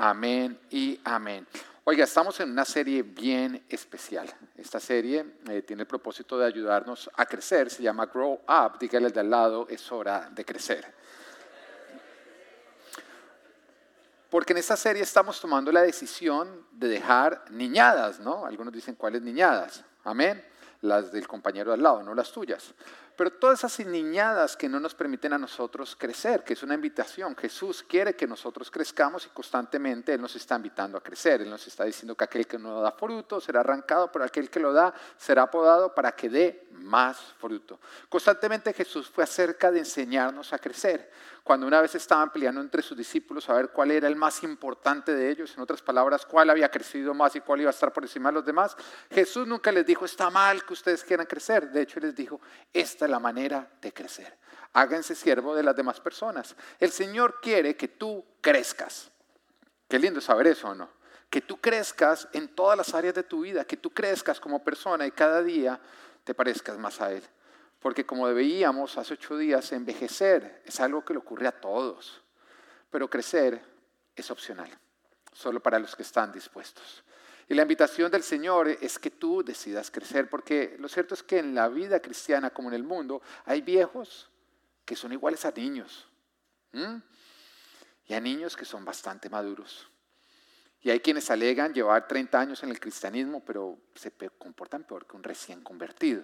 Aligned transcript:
amén 0.00 0.58
y 0.70 0.98
amén. 1.04 1.46
Oiga, 1.84 2.04
estamos 2.04 2.40
en 2.40 2.50
una 2.50 2.64
serie 2.64 3.02
bien 3.02 3.64
especial. 3.68 4.32
Esta 4.56 4.80
serie 4.80 5.26
eh, 5.48 5.62
tiene 5.62 5.82
el 5.82 5.86
propósito 5.86 6.38
de 6.38 6.46
ayudarnos 6.46 7.10
a 7.14 7.26
crecer, 7.26 7.70
se 7.70 7.82
llama 7.82 8.06
Grow 8.06 8.40
Up, 8.48 8.78
dígale 8.78 9.10
de 9.10 9.20
al 9.20 9.30
lado, 9.30 9.66
es 9.68 9.92
hora 9.92 10.30
de 10.30 10.44
crecer. 10.44 10.94
Porque 14.30 14.52
en 14.52 14.58
esta 14.58 14.76
serie 14.76 15.02
estamos 15.02 15.38
tomando 15.40 15.70
la 15.70 15.82
decisión 15.82 16.66
de 16.70 16.88
dejar 16.88 17.44
niñadas, 17.50 18.20
¿no? 18.20 18.46
Algunos 18.46 18.72
dicen 18.72 18.94
cuáles 18.94 19.20
niñadas, 19.20 19.84
amén, 20.04 20.42
las 20.80 21.12
del 21.12 21.26
compañero 21.28 21.72
al 21.74 21.82
lado, 21.82 22.02
no 22.02 22.14
las 22.14 22.32
tuyas. 22.32 22.72
Pero 23.20 23.32
todas 23.32 23.62
esas 23.62 23.86
niñadas 23.86 24.56
que 24.56 24.66
no 24.66 24.80
nos 24.80 24.94
permiten 24.94 25.34
a 25.34 25.38
nosotros 25.38 25.94
crecer, 25.94 26.42
que 26.42 26.54
es 26.54 26.62
una 26.62 26.72
invitación. 26.72 27.36
Jesús 27.36 27.84
quiere 27.86 28.16
que 28.16 28.26
nosotros 28.26 28.70
crezcamos 28.70 29.26
y 29.26 29.28
constantemente 29.28 30.14
Él 30.14 30.22
nos 30.22 30.34
está 30.36 30.56
invitando 30.56 30.96
a 30.96 31.02
crecer. 31.02 31.42
Él 31.42 31.50
nos 31.50 31.66
está 31.66 31.84
diciendo 31.84 32.16
que 32.16 32.24
aquel 32.24 32.46
que 32.46 32.58
no 32.58 32.80
da 32.80 32.92
fruto 32.92 33.38
será 33.38 33.60
arrancado, 33.60 34.10
pero 34.10 34.24
aquel 34.24 34.48
que 34.48 34.58
lo 34.58 34.72
da 34.72 34.94
será 35.18 35.50
podado 35.50 35.94
para 35.94 36.12
que 36.12 36.30
dé 36.30 36.66
más 36.70 37.20
fruto. 37.38 37.78
Constantemente 38.08 38.72
Jesús 38.72 39.10
fue 39.10 39.24
acerca 39.24 39.70
de 39.70 39.80
enseñarnos 39.80 40.54
a 40.54 40.58
crecer. 40.58 41.10
Cuando 41.42 41.66
una 41.66 41.80
vez 41.80 41.94
estaban 41.94 42.30
peleando 42.30 42.60
entre 42.60 42.82
sus 42.82 42.96
discípulos 42.96 43.48
a 43.48 43.54
ver 43.54 43.70
cuál 43.70 43.90
era 43.90 44.06
el 44.08 44.16
más 44.16 44.42
importante 44.42 45.14
de 45.14 45.30
ellos, 45.30 45.54
en 45.56 45.62
otras 45.62 45.82
palabras, 45.82 46.26
cuál 46.26 46.50
había 46.50 46.70
crecido 46.70 47.14
más 47.14 47.34
y 47.34 47.40
cuál 47.40 47.62
iba 47.62 47.70
a 47.70 47.72
estar 47.72 47.92
por 47.92 48.04
encima 48.04 48.28
de 48.28 48.34
los 48.34 48.44
demás, 48.44 48.76
Jesús 49.10 49.46
nunca 49.46 49.72
les 49.72 49.84
dijo, 49.84 50.04
está 50.04 50.30
mal 50.30 50.64
que 50.64 50.74
ustedes 50.74 51.02
quieran 51.02 51.26
crecer. 51.26 51.70
De 51.70 51.82
hecho, 51.82 51.98
les 51.98 52.14
dijo, 52.14 52.40
esta 52.72 53.06
la 53.10 53.18
manera 53.18 53.70
de 53.80 53.92
crecer. 53.92 54.38
Háganse 54.72 55.14
siervo 55.14 55.54
de 55.54 55.62
las 55.62 55.76
demás 55.76 56.00
personas. 56.00 56.54
El 56.78 56.90
Señor 56.90 57.40
quiere 57.40 57.76
que 57.76 57.88
tú 57.88 58.24
crezcas. 58.40 59.10
Qué 59.88 59.98
lindo 59.98 60.20
saber 60.20 60.46
eso, 60.46 60.68
¿o 60.68 60.74
no? 60.74 60.88
Que 61.28 61.40
tú 61.40 61.60
crezcas 61.60 62.28
en 62.32 62.48
todas 62.54 62.76
las 62.76 62.94
áreas 62.94 63.14
de 63.14 63.22
tu 63.22 63.42
vida, 63.42 63.64
que 63.64 63.76
tú 63.76 63.90
crezcas 63.90 64.40
como 64.40 64.62
persona 64.62 65.06
y 65.06 65.10
cada 65.10 65.42
día 65.42 65.80
te 66.24 66.34
parezcas 66.34 66.78
más 66.78 67.00
a 67.00 67.12
Él. 67.12 67.22
Porque 67.80 68.06
como 68.06 68.32
veíamos 68.32 68.98
hace 68.98 69.14
ocho 69.14 69.36
días, 69.36 69.72
envejecer 69.72 70.62
es 70.64 70.80
algo 70.80 71.04
que 71.04 71.14
le 71.14 71.18
ocurre 71.18 71.48
a 71.48 71.60
todos, 71.60 72.22
pero 72.90 73.08
crecer 73.08 73.62
es 74.14 74.30
opcional, 74.30 74.70
solo 75.32 75.60
para 75.60 75.78
los 75.78 75.96
que 75.96 76.02
están 76.02 76.30
dispuestos. 76.30 77.02
Y 77.50 77.54
la 77.54 77.62
invitación 77.62 78.12
del 78.12 78.22
Señor 78.22 78.68
es 78.68 78.96
que 78.96 79.10
tú 79.10 79.42
decidas 79.42 79.90
crecer, 79.90 80.30
porque 80.30 80.76
lo 80.78 80.88
cierto 80.88 81.14
es 81.14 81.22
que 81.24 81.40
en 81.40 81.52
la 81.52 81.68
vida 81.68 81.98
cristiana 81.98 82.50
como 82.50 82.68
en 82.68 82.76
el 82.76 82.84
mundo 82.84 83.22
hay 83.44 83.60
viejos 83.60 84.30
que 84.84 84.94
son 84.94 85.12
iguales 85.12 85.44
a 85.44 85.50
niños. 85.50 86.06
Y 86.72 88.14
hay 88.14 88.20
niños 88.20 88.56
que 88.56 88.64
son 88.64 88.84
bastante 88.84 89.28
maduros. 89.28 89.88
Y 90.80 90.90
hay 90.90 91.00
quienes 91.00 91.28
alegan 91.28 91.74
llevar 91.74 92.06
30 92.06 92.38
años 92.38 92.62
en 92.62 92.68
el 92.68 92.78
cristianismo, 92.78 93.44
pero 93.44 93.80
se 93.96 94.12
comportan 94.38 94.84
peor 94.84 95.04
que 95.04 95.16
un 95.16 95.24
recién 95.24 95.60
convertido. 95.60 96.22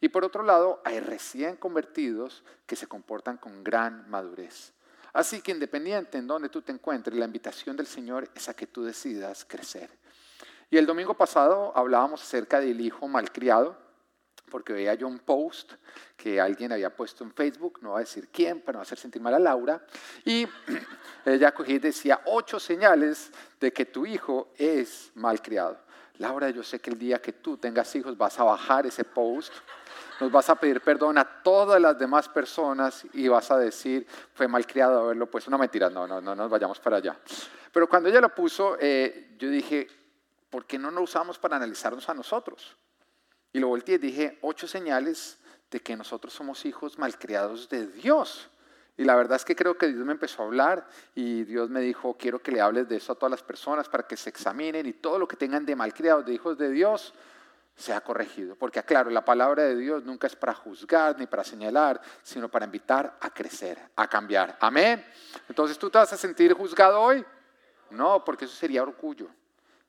Y 0.00 0.08
por 0.08 0.24
otro 0.24 0.42
lado, 0.42 0.80
hay 0.86 1.00
recién 1.00 1.56
convertidos 1.56 2.44
que 2.64 2.76
se 2.76 2.86
comportan 2.86 3.36
con 3.36 3.62
gran 3.62 4.08
madurez. 4.08 4.72
Así 5.12 5.42
que 5.42 5.50
independiente 5.50 6.16
en 6.16 6.26
donde 6.26 6.48
tú 6.48 6.62
te 6.62 6.72
encuentres, 6.72 7.14
la 7.18 7.26
invitación 7.26 7.76
del 7.76 7.86
Señor 7.86 8.30
es 8.34 8.48
a 8.48 8.54
que 8.54 8.66
tú 8.66 8.82
decidas 8.82 9.44
crecer. 9.44 9.90
Y 10.70 10.78
el 10.78 10.86
domingo 10.86 11.14
pasado 11.14 11.72
hablábamos 11.74 12.22
acerca 12.22 12.60
del 12.60 12.80
hijo 12.80 13.08
malcriado, 13.08 13.76
porque 14.48 14.72
veía 14.72 14.94
yo 14.94 15.08
un 15.08 15.18
post 15.18 15.72
que 16.16 16.40
alguien 16.40 16.70
había 16.70 16.94
puesto 16.94 17.24
en 17.24 17.32
Facebook, 17.32 17.80
no 17.82 17.90
voy 17.90 17.98
a 17.98 18.00
decir 18.00 18.28
quién 18.28 18.60
para 18.60 18.78
no 18.78 18.82
hacer 18.82 18.96
sentir 18.96 19.20
mal 19.20 19.34
a 19.34 19.40
Laura, 19.40 19.84
y 20.24 20.46
ella 21.26 21.52
cogía 21.52 21.74
y 21.74 21.78
decía 21.80 22.20
ocho 22.26 22.60
señales 22.60 23.32
de 23.58 23.72
que 23.72 23.86
tu 23.86 24.06
hijo 24.06 24.52
es 24.56 25.10
malcriado. 25.14 25.76
Laura, 26.18 26.50
yo 26.50 26.62
sé 26.62 26.78
que 26.78 26.90
el 26.90 26.98
día 26.98 27.20
que 27.20 27.32
tú 27.32 27.56
tengas 27.56 27.92
hijos 27.96 28.16
vas 28.16 28.38
a 28.38 28.44
bajar 28.44 28.86
ese 28.86 29.02
post, 29.02 29.52
nos 30.20 30.30
vas 30.30 30.50
a 30.50 30.54
pedir 30.54 30.82
perdón 30.82 31.18
a 31.18 31.24
todas 31.24 31.80
las 31.80 31.98
demás 31.98 32.28
personas 32.28 33.04
y 33.14 33.26
vas 33.26 33.50
a 33.50 33.56
decir, 33.56 34.06
fue 34.34 34.46
malcriado 34.46 35.00
haberlo 35.00 35.30
puesto. 35.30 35.50
No 35.50 35.56
mentira, 35.56 35.88
no, 35.88 36.06
no, 36.06 36.20
no 36.20 36.36
nos 36.36 36.50
vayamos 36.50 36.78
para 36.78 36.98
allá. 36.98 37.18
Pero 37.72 37.88
cuando 37.88 38.10
ella 38.10 38.20
lo 38.20 38.34
puso, 38.34 38.76
eh, 38.78 39.34
yo 39.38 39.48
dije, 39.48 39.88
¿por 40.50 40.66
qué 40.66 40.78
no 40.78 40.90
lo 40.90 41.02
usamos 41.02 41.38
para 41.38 41.56
analizarnos 41.56 42.08
a 42.08 42.14
nosotros? 42.14 42.76
Y 43.52 43.58
lo 43.58 43.68
volteé 43.68 43.94
y 43.94 43.98
dije, 43.98 44.38
ocho 44.42 44.68
señales 44.68 45.38
de 45.70 45.80
que 45.80 45.96
nosotros 45.96 46.32
somos 46.32 46.64
hijos 46.66 46.98
malcriados 46.98 47.68
de 47.68 47.86
Dios. 47.86 48.50
Y 48.96 49.04
la 49.04 49.16
verdad 49.16 49.36
es 49.36 49.44
que 49.44 49.56
creo 49.56 49.78
que 49.78 49.86
Dios 49.86 50.04
me 50.04 50.12
empezó 50.12 50.42
a 50.42 50.46
hablar 50.46 50.86
y 51.14 51.44
Dios 51.44 51.70
me 51.70 51.80
dijo, 51.80 52.16
quiero 52.18 52.42
que 52.42 52.52
le 52.52 52.60
hables 52.60 52.88
de 52.88 52.96
eso 52.96 53.12
a 53.12 53.14
todas 53.14 53.30
las 53.30 53.42
personas 53.42 53.88
para 53.88 54.06
que 54.06 54.16
se 54.16 54.28
examinen 54.28 54.84
y 54.86 54.92
todo 54.92 55.18
lo 55.18 55.26
que 55.26 55.36
tengan 55.36 55.64
de 55.64 55.74
malcriados, 55.74 56.26
de 56.26 56.34
hijos 56.34 56.58
de 56.58 56.70
Dios, 56.70 57.14
sea 57.74 58.02
corregido. 58.02 58.56
Porque 58.56 58.78
aclaro, 58.78 59.10
la 59.10 59.24
palabra 59.24 59.62
de 59.62 59.76
Dios 59.76 60.04
nunca 60.04 60.26
es 60.26 60.36
para 60.36 60.52
juzgar 60.52 61.18
ni 61.18 61.26
para 61.26 61.44
señalar, 61.44 62.00
sino 62.22 62.48
para 62.50 62.66
invitar 62.66 63.16
a 63.20 63.30
crecer, 63.30 63.78
a 63.96 64.06
cambiar. 64.06 64.58
Amén. 64.60 65.04
Entonces, 65.48 65.78
¿tú 65.78 65.88
te 65.88 65.96
vas 65.96 66.12
a 66.12 66.16
sentir 66.16 66.52
juzgado 66.52 67.00
hoy? 67.00 67.24
No, 67.90 68.22
porque 68.24 68.44
eso 68.44 68.54
sería 68.54 68.82
orgullo. 68.82 69.28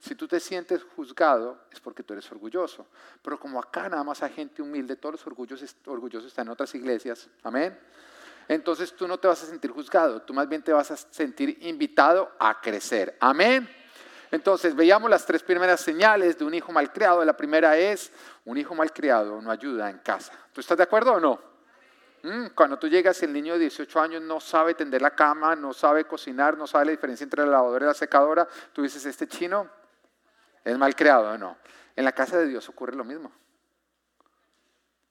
Si 0.02 0.16
tú 0.16 0.28
te 0.28 0.40
sientes 0.40 0.84
juzgado 0.96 1.60
es 1.72 1.80
porque 1.80 2.02
tú 2.02 2.14
eres 2.14 2.30
orgulloso. 2.32 2.88
Pero 3.22 3.40
como 3.40 3.60
acá 3.60 3.88
nada 3.88 4.04
más 4.04 4.24
hay 4.24 4.32
gente 4.32 4.64
humilde, 4.64 4.96
todos 4.96 5.14
los 5.14 5.28
orgullosos, 5.28 6.26
están 6.26 6.48
en 6.48 6.52
otras 6.52 6.74
iglesias. 6.74 7.30
Amén. 7.44 7.80
Entonces 8.48 8.96
tú 8.96 9.08
no 9.08 9.20
te 9.20 9.28
vas 9.28 9.44
a 9.44 9.46
sentir 9.46 9.70
juzgado, 9.70 10.24
tú 10.24 10.34
más 10.34 10.50
bien 10.50 10.64
te 10.64 10.74
vas 10.74 10.90
a 10.90 10.98
sentir 10.98 11.56
invitado 11.62 12.32
a 12.40 12.60
crecer. 12.60 13.16
Amén. 13.20 13.70
Entonces 14.32 14.76
veíamos 14.76 15.08
las 15.08 15.24
tres 15.24 15.44
primeras 15.44 15.82
señales 15.82 16.36
de 16.36 16.46
un 16.46 16.56
hijo 16.56 16.72
malcriado. 16.72 17.24
La 17.24 17.38
primera 17.38 17.78
es, 17.78 18.12
un 18.46 18.58
hijo 18.58 18.74
malcriado 18.74 19.40
no 19.40 19.52
ayuda 19.52 19.88
en 19.88 20.00
casa. 20.00 20.34
¿Tú 20.52 20.62
estás 20.62 20.78
de 20.78 20.84
acuerdo 20.84 21.14
o 21.14 21.20
no? 21.20 21.40
Mm, 22.24 22.48
cuando 22.56 22.80
tú 22.80 22.88
llegas 22.88 23.22
el 23.22 23.32
niño 23.32 23.54
de 23.54 23.60
18 23.60 24.00
años 24.00 24.22
no 24.24 24.40
sabe 24.40 24.74
tender 24.74 25.04
la 25.04 25.12
cama, 25.12 25.56
no 25.56 25.74
sabe 25.74 26.06
cocinar, 26.06 26.58
no 26.58 26.66
sabe 26.66 26.86
la 26.86 26.92
diferencia 26.92 27.24
entre 27.24 27.46
la 27.46 27.52
lavadora 27.52 27.86
y 27.86 27.88
la 27.90 27.94
secadora, 27.94 28.48
tú 28.74 28.82
dices, 28.82 29.06
este 29.06 29.28
chino 29.28 29.81
¿Es 30.64 30.78
mal 30.78 30.96
creado 30.96 31.32
o 31.32 31.38
no? 31.38 31.58
En 31.96 32.06
la 32.06 32.12
casa 32.12 32.38
de 32.38 32.48
Dios 32.48 32.68
ocurre 32.70 32.96
lo 32.96 33.04
mismo. 33.04 33.32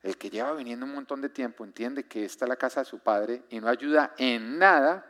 El 0.03 0.17
que 0.17 0.31
lleva 0.31 0.53
viniendo 0.53 0.87
un 0.87 0.95
montón 0.95 1.21
de 1.21 1.29
tiempo 1.29 1.65
entiende 1.65 2.07
que 2.07 2.25
esta 2.25 2.45
es 2.47 2.49
la 2.49 2.57
casa 2.57 2.81
de 2.81 2.87
su 2.87 3.01
padre 3.01 3.43
y 3.51 3.61
no 3.61 3.69
ayuda 3.69 4.15
en 4.17 4.59
nada, 4.59 5.05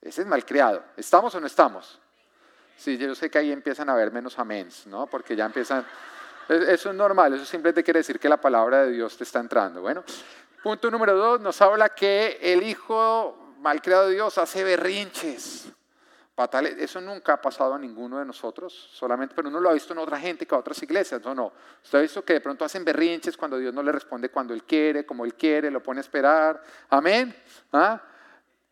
ese 0.00 0.22
es 0.22 0.26
mal 0.26 0.44
creado. 0.44 0.84
¿Estamos 0.96 1.34
o 1.34 1.40
no 1.40 1.46
estamos? 1.46 1.98
Sí, 2.76 2.98
yo 2.98 3.14
sé 3.14 3.30
que 3.30 3.38
ahí 3.38 3.50
empiezan 3.50 3.88
a 3.88 3.92
haber 3.92 4.12
menos 4.12 4.38
améns, 4.38 4.86
¿no? 4.86 5.06
Porque 5.06 5.34
ya 5.34 5.46
empiezan... 5.46 5.84
Eso 6.48 6.90
es 6.90 6.96
normal, 6.96 7.34
eso 7.34 7.44
simplemente 7.44 7.84
quiere 7.84 8.00
decir 8.00 8.18
que 8.18 8.28
la 8.28 8.40
palabra 8.40 8.84
de 8.84 8.92
Dios 8.92 9.16
te 9.16 9.24
está 9.24 9.40
entrando. 9.40 9.82
Bueno, 9.82 10.02
punto 10.62 10.90
número 10.90 11.14
dos, 11.14 11.40
nos 11.40 11.60
habla 11.60 11.90
que 11.90 12.38
el 12.40 12.62
hijo 12.62 13.54
malcriado 13.58 14.06
de 14.06 14.14
Dios 14.14 14.38
hace 14.38 14.64
berrinches. 14.64 15.68
Eso 16.78 17.00
nunca 17.00 17.32
ha 17.32 17.40
pasado 17.40 17.74
a 17.74 17.78
ninguno 17.78 18.20
de 18.20 18.24
nosotros, 18.24 18.72
solamente, 18.92 19.34
pero 19.34 19.48
uno 19.48 19.58
lo 19.58 19.70
ha 19.70 19.72
visto 19.72 19.92
en 19.92 19.98
otra 19.98 20.20
gente 20.20 20.46
que 20.46 20.54
a 20.54 20.58
otras 20.58 20.80
iglesias, 20.84 21.20
no, 21.24 21.34
no. 21.34 21.52
Usted 21.82 21.98
ha 21.98 22.02
visto 22.02 22.24
que 22.24 22.34
de 22.34 22.40
pronto 22.40 22.64
hacen 22.64 22.84
berrinches 22.84 23.36
cuando 23.36 23.58
Dios 23.58 23.74
no 23.74 23.82
le 23.82 23.90
responde 23.90 24.28
cuando 24.28 24.54
Él 24.54 24.62
quiere, 24.62 25.04
como 25.04 25.24
Él 25.24 25.34
quiere, 25.34 25.68
lo 25.68 25.82
pone 25.82 25.98
a 25.98 26.02
esperar. 26.02 26.62
Amén. 26.90 27.34
¿Ah? 27.72 28.00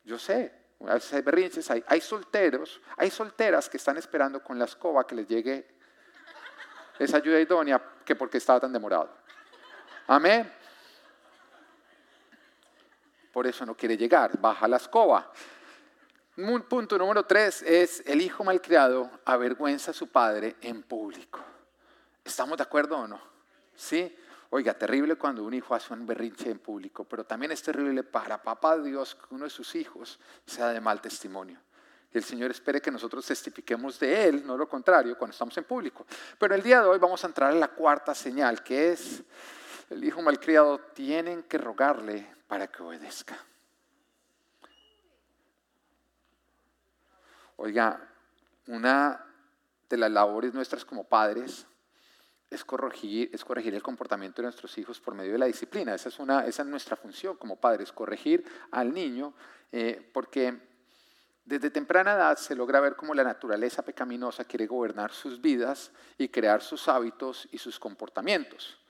Yo 0.05 0.17
sé, 0.17 0.53
a 0.87 0.95
hay 0.95 1.23
berrinches, 1.23 1.69
hay, 1.69 1.83
hay 1.89 2.01
solteros, 2.01 2.81
hay 2.97 3.11
solteras 3.11 3.69
que 3.69 3.79
están 3.79 3.97
esperando 3.97 4.41
con 4.45 4.57
la 4.57 4.67
escoba 4.67 5.05
que 5.05 5.17
les 5.17 5.27
llegue 5.27 5.67
esa 7.01 7.17
ayuda 7.17 7.41
idónea 7.41 7.83
que 8.05 8.15
porque 8.15 8.39
estaba 8.39 8.61
tan 8.61 8.73
demorado. 8.73 9.11
Amén. 10.07 10.53
Por 13.33 13.45
eso 13.49 13.67
no 13.67 13.77
quiere 13.77 13.97
llegar, 13.97 14.39
baja 14.41 14.69
la 14.69 14.77
escoba. 14.77 15.33
Punto 16.37 16.99
número 16.99 17.25
tres 17.25 17.63
es 17.63 18.03
el 18.05 18.21
hijo 18.21 18.45
malcriado 18.45 19.11
avergüenza 19.25 19.93
a 19.93 19.95
su 19.95 20.09
padre 20.09 20.57
en 20.61 20.83
público. 20.83 21.41
¿Estamos 22.23 22.59
de 22.59 22.63
acuerdo 22.63 22.99
o 22.99 23.09
no? 23.09 23.19
¿Sí? 23.75 24.15
Oiga, 24.51 24.75
terrible 24.75 25.17
cuando 25.17 25.43
un 25.43 25.55
hijo 25.55 25.75
hace 25.75 25.95
un 25.95 26.07
berrinche 26.07 26.51
en 26.51 26.59
público, 26.59 27.05
pero 27.05 27.25
también 27.25 27.53
es 27.53 27.63
terrible 27.63 28.03
para 28.03 28.43
papá 28.43 28.77
Dios 28.77 29.15
que 29.15 29.35
uno 29.35 29.45
de 29.45 29.51
sus 29.51 29.75
hijos 29.77 30.21
sea 30.45 30.69
de 30.69 30.81
mal 30.81 31.01
testimonio. 31.01 31.59
Y 32.13 32.19
el 32.19 32.25
Señor 32.25 32.51
espere 32.51 32.83
que 32.83 32.91
nosotros 32.91 33.25
testifiquemos 33.25 33.99
de 33.99 34.29
Él, 34.29 34.47
no 34.47 34.59
lo 34.59 34.69
contrario, 34.69 35.17
cuando 35.17 35.33
estamos 35.33 35.57
en 35.57 35.65
público. 35.65 36.05
Pero 36.39 36.55
el 36.55 36.63
día 36.63 36.83
de 36.83 36.89
hoy 36.89 36.99
vamos 36.99 37.25
a 37.25 37.29
entrar 37.29 37.51
en 37.51 37.61
la 37.61 37.69
cuarta 37.69 38.15
señal, 38.15 38.63
que 38.63 38.93
es 38.93 39.23
el 39.89 40.05
hijo 40.05 40.21
malcriado 40.21 40.81
tienen 40.93 41.45
que 41.45 41.57
rogarle 41.57 42.27
para 42.47 42.67
que 42.67 42.83
obedezca. 42.83 43.39
Oiga, 47.57 48.09
una 48.67 49.25
de 49.89 49.97
las 49.97 50.11
labores 50.11 50.53
nuestras 50.55 50.85
como 50.85 51.05
padres 51.05 51.67
es 52.51 52.65
corregir, 52.65 53.31
es 53.33 53.45
corregir 53.45 53.75
el 53.75 53.83
comportamiento 53.83 54.41
de 54.41 54.47
nuestros 54.47 54.77
hijos 54.79 55.01
por 55.01 55.15
medio 55.15 55.33
de 55.33 55.39
la 55.39 55.47
disciplina. 55.47 55.95
Esa 55.95 56.09
es, 56.09 56.19
una, 56.19 56.47
esa 56.47 56.63
es 56.63 56.69
nuestra 56.69 56.97
función 56.97 57.37
como 57.37 57.57
padres, 57.57 57.93
corregir 57.93 58.45
al 58.71 58.93
niño, 58.93 59.35
eh, 59.73 60.11
porque 60.13 60.61
Desde 61.47 61.71
temprana 61.71 62.15
edad 62.15 62.37
se 62.37 62.57
logra 62.57 62.81
ver 62.81 62.97
cómo 62.97 63.15
la 63.15 63.23
naturaleza 63.23 63.83
pecaminosa 63.83 64.45
quiere 64.45 64.67
gobernar 64.67 65.13
sus 65.13 65.41
vidas 65.41 65.93
y 66.19 66.29
crear 66.29 66.61
sus 66.61 66.89
hábitos 66.89 67.49
y 67.53 67.59
sus 67.59 67.79
comportamientos. 67.79 68.81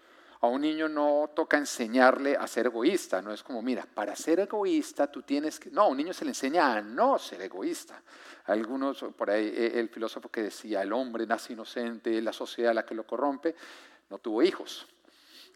A 0.40 0.48
un 0.48 0.60
niño 0.60 0.88
no 0.88 1.30
toca 1.34 1.56
enseñarle 1.56 2.36
a 2.36 2.46
ser 2.46 2.66
egoísta, 2.66 3.22
no 3.22 3.32
es 3.32 3.42
como, 3.42 3.62
mira, 3.62 3.86
para 3.86 4.14
ser 4.14 4.40
egoísta 4.40 5.10
tú 5.10 5.22
tienes 5.22 5.58
que... 5.58 5.70
No, 5.70 5.82
a 5.82 5.86
un 5.86 5.96
niño 5.96 6.12
se 6.12 6.24
le 6.24 6.32
enseña 6.32 6.74
a 6.74 6.82
no 6.82 7.18
ser 7.18 7.40
egoísta. 7.42 8.02
Algunos, 8.44 9.04
por 9.16 9.30
ahí 9.30 9.46
eh, 9.46 9.72
el 9.80 9.88
filósofo 9.88 10.28
que 10.28 10.42
decía, 10.42 10.82
el 10.82 10.92
hombre 10.92 11.26
nace 11.26 11.54
inocente, 11.54 12.20
la 12.20 12.32
sociedad 12.32 12.74
la 12.74 12.84
que 12.84 12.94
lo 12.94 13.06
corrompe, 13.06 13.54
no 14.10 14.18
tuvo 14.18 14.42
hijos. 14.42 14.86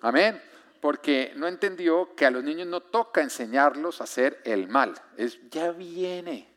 Amén. 0.01 0.41
Porque 0.81 1.33
no 1.37 1.47
entendió 1.47 2.15
que 2.15 2.25
a 2.25 2.31
los 2.31 2.43
niños 2.43 2.67
no 2.67 2.81
toca 2.81 3.21
enseñarlos 3.21 4.01
a 4.01 4.05
hacer 4.05 4.41
el 4.45 4.67
mal. 4.69 4.95
Es, 5.17 5.39
ya 5.51 5.73
viene. 5.73 6.49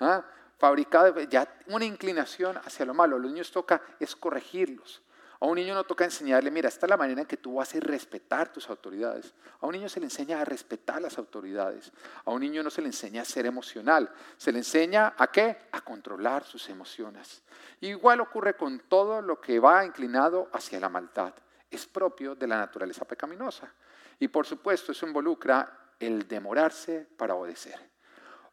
¿ah? 0.00 0.24
Fabricado, 0.58 1.20
ya 1.20 1.46
una 1.66 1.84
inclinación 1.84 2.56
hacia 2.56 2.86
lo 2.86 2.94
malo. 2.94 3.16
A 3.16 3.18
los 3.18 3.30
niños 3.30 3.50
toca 3.50 3.82
es 4.00 4.16
corregirlos. 4.16 5.02
A 5.46 5.48
un 5.48 5.54
niño 5.54 5.76
no 5.76 5.84
toca 5.84 6.02
enseñarle, 6.02 6.50
mira, 6.50 6.68
esta 6.68 6.86
es 6.86 6.90
la 6.90 6.96
manera 6.96 7.20
en 7.20 7.26
que 7.28 7.36
tú 7.36 7.54
vas 7.54 7.72
a 7.72 7.78
respetar 7.78 8.52
tus 8.52 8.68
autoridades. 8.68 9.32
A 9.60 9.66
un 9.66 9.74
niño 9.74 9.88
se 9.88 10.00
le 10.00 10.06
enseña 10.06 10.40
a 10.40 10.44
respetar 10.44 11.00
las 11.00 11.18
autoridades. 11.18 11.92
A 12.24 12.32
un 12.32 12.40
niño 12.40 12.64
no 12.64 12.70
se 12.70 12.80
le 12.80 12.88
enseña 12.88 13.22
a 13.22 13.24
ser 13.24 13.46
emocional. 13.46 14.12
Se 14.36 14.50
le 14.50 14.58
enseña 14.58 15.14
a 15.16 15.28
qué? 15.28 15.68
A 15.70 15.82
controlar 15.82 16.42
sus 16.42 16.68
emociones. 16.68 17.44
Igual 17.80 18.22
ocurre 18.22 18.56
con 18.56 18.80
todo 18.88 19.22
lo 19.22 19.40
que 19.40 19.60
va 19.60 19.84
inclinado 19.84 20.48
hacia 20.52 20.80
la 20.80 20.88
maldad. 20.88 21.32
Es 21.70 21.86
propio 21.86 22.34
de 22.34 22.48
la 22.48 22.58
naturaleza 22.58 23.04
pecaminosa. 23.04 23.72
Y 24.18 24.26
por 24.26 24.46
supuesto 24.46 24.90
eso 24.90 25.06
involucra 25.06 25.92
el 26.00 26.26
demorarse 26.26 27.06
para 27.16 27.36
obedecer. 27.36 27.78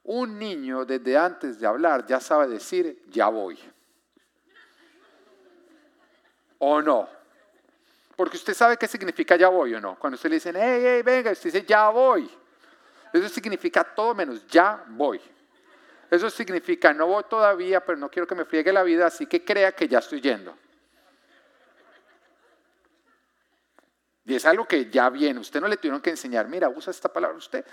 Un 0.04 0.38
niño 0.38 0.86
desde 0.86 1.18
antes 1.18 1.60
de 1.60 1.66
hablar 1.66 2.06
ya 2.06 2.20
sabe 2.20 2.48
decir, 2.48 3.02
ya 3.10 3.30
voy 3.30 3.58
o 6.64 6.82
no. 6.82 7.10
Porque 8.16 8.38
usted 8.38 8.54
sabe 8.54 8.78
qué 8.78 8.88
significa 8.88 9.36
ya 9.36 9.50
voy 9.50 9.74
o 9.74 9.82
no. 9.82 9.98
Cuando 10.00 10.16
usted 10.16 10.30
le 10.30 10.36
dicen, 10.36 10.56
hey, 10.56 10.82
hey, 10.82 11.02
venga, 11.04 11.32
usted 11.32 11.52
dice 11.52 11.66
ya 11.66 11.90
voy. 11.90 12.30
Eso 13.12 13.30
significa 13.30 13.84
todo 13.84 14.16
menos 14.16 14.48
ya 14.48 14.84
voy. 14.88 15.20
Eso 16.10 16.30
significa 16.30 16.94
no 16.94 17.08
voy 17.08 17.24
todavía, 17.30 17.84
pero 17.84 17.98
no 17.98 18.10
quiero 18.10 18.28
que 18.28 18.36
me 18.36 18.46
friegue 18.46 18.72
la 18.72 18.84
vida, 18.84 19.08
así 19.08 19.26
que 19.26 19.44
crea 19.44 19.74
que 19.74 19.88
ya 19.88 20.00
estoy 20.00 20.22
yendo. 20.22 20.56
Y 24.26 24.36
es 24.36 24.46
algo 24.46 24.66
que 24.66 24.90
ya 24.90 25.10
viene. 25.10 25.40
Usted 25.40 25.60
no 25.60 25.68
le 25.68 25.76
tuvieron 25.76 26.02
que 26.02 26.12
enseñar, 26.12 26.48
mira, 26.48 26.70
usa 26.70 26.92
esta 26.92 27.12
palabra 27.12 27.38
usted. 27.38 27.66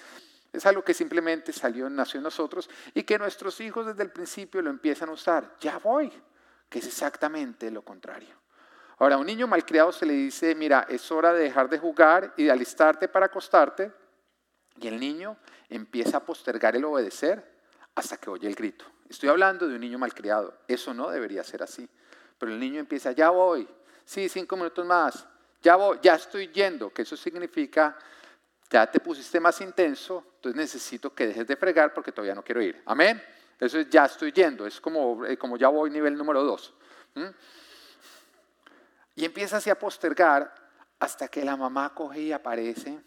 Es 0.53 0.67
algo 0.67 0.83
que 0.83 0.95
simplemente 0.95 1.53
salió, 1.53 1.89
nació 1.89 2.19
en 2.19 2.25
nosotros 2.25 2.69
y 2.93 3.05
que 3.05 3.19
nuestros 3.19 3.61
hijos 3.61 3.87
desde 3.87 4.03
el 4.03 4.11
principio 4.11 4.61
lo 4.63 4.71
empiezan 4.71 5.11
a 5.11 5.13
usar. 5.13 5.57
Ya 5.61 5.79
voy, 5.79 6.13
que 6.69 6.81
es 6.81 6.87
exactamente 6.87 7.71
lo 7.71 7.83
contrario. 7.83 8.41
Ahora, 9.01 9.15
a 9.15 9.19
un 9.19 9.27
niño 9.27 9.47
malcriado 9.47 9.93
se 9.93 10.05
le 10.05 10.13
dice, 10.13 10.55
mira, 10.55 10.87
es 10.87 11.11
hora 11.11 11.33
de 11.33 11.45
dejar 11.45 11.71
de 11.71 11.79
jugar 11.79 12.35
y 12.37 12.45
de 12.45 12.51
alistarte 12.51 13.09
para 13.09 13.27
acostarte. 13.27 13.91
Y 14.79 14.89
el 14.89 15.01
niño 15.01 15.39
empieza 15.71 16.19
a 16.19 16.21
postergar 16.21 16.77
el 16.77 16.85
obedecer 16.85 17.43
hasta 17.95 18.19
que 18.19 18.29
oye 18.29 18.47
el 18.47 18.55
grito. 18.55 18.85
Estoy 19.09 19.31
hablando 19.31 19.67
de 19.67 19.77
un 19.77 19.81
niño 19.81 19.99
malcriado. 19.99 20.55
Eso 20.69 20.93
no 20.93 21.09
debería 21.09 21.43
ser 21.43 21.63
así. 21.63 21.89
Pero 22.37 22.53
el 22.53 22.61
niño 22.61 22.79
empieza, 22.79 23.13
ya 23.13 23.31
voy. 23.31 23.67
Sí, 24.05 24.29
cinco 24.29 24.55
minutos 24.57 24.85
más. 24.85 25.27
Ya 25.63 25.77
voy, 25.77 25.99
ya 26.03 26.17
estoy 26.17 26.49
yendo. 26.49 26.93
Que 26.93 27.01
eso 27.01 27.17
significa, 27.17 27.97
ya 28.69 28.87
te 28.87 29.01
pusiste 29.01 29.41
más 29.41 29.59
intenso, 29.63 30.33
entonces 30.35 30.61
necesito 30.61 31.15
que 31.15 31.27
dejes 31.27 31.47
de 31.47 31.57
fregar 31.57 31.95
porque 31.95 32.13
todavía 32.13 32.35
no 32.35 32.45
quiero 32.45 32.61
ir. 32.61 32.83
Amén. 32.85 33.23
Eso 33.59 33.79
es 33.79 33.89
ya 33.89 34.05
estoy 34.05 34.31
yendo. 34.31 34.67
Es 34.67 34.79
como, 34.79 35.25
eh, 35.25 35.39
como 35.39 35.57
ya 35.57 35.69
voy 35.69 35.89
nivel 35.89 36.19
número 36.19 36.45
dos. 36.45 36.75
Y 39.21 39.27
empieza 39.27 39.59
así 39.59 39.69
a 39.69 39.79
postergar 39.79 40.51
hasta 40.99 41.29
que 41.29 41.45
la 41.45 41.55
mamá 41.55 41.93
coge 41.95 42.21
y 42.21 42.33
aparece. 42.33 42.99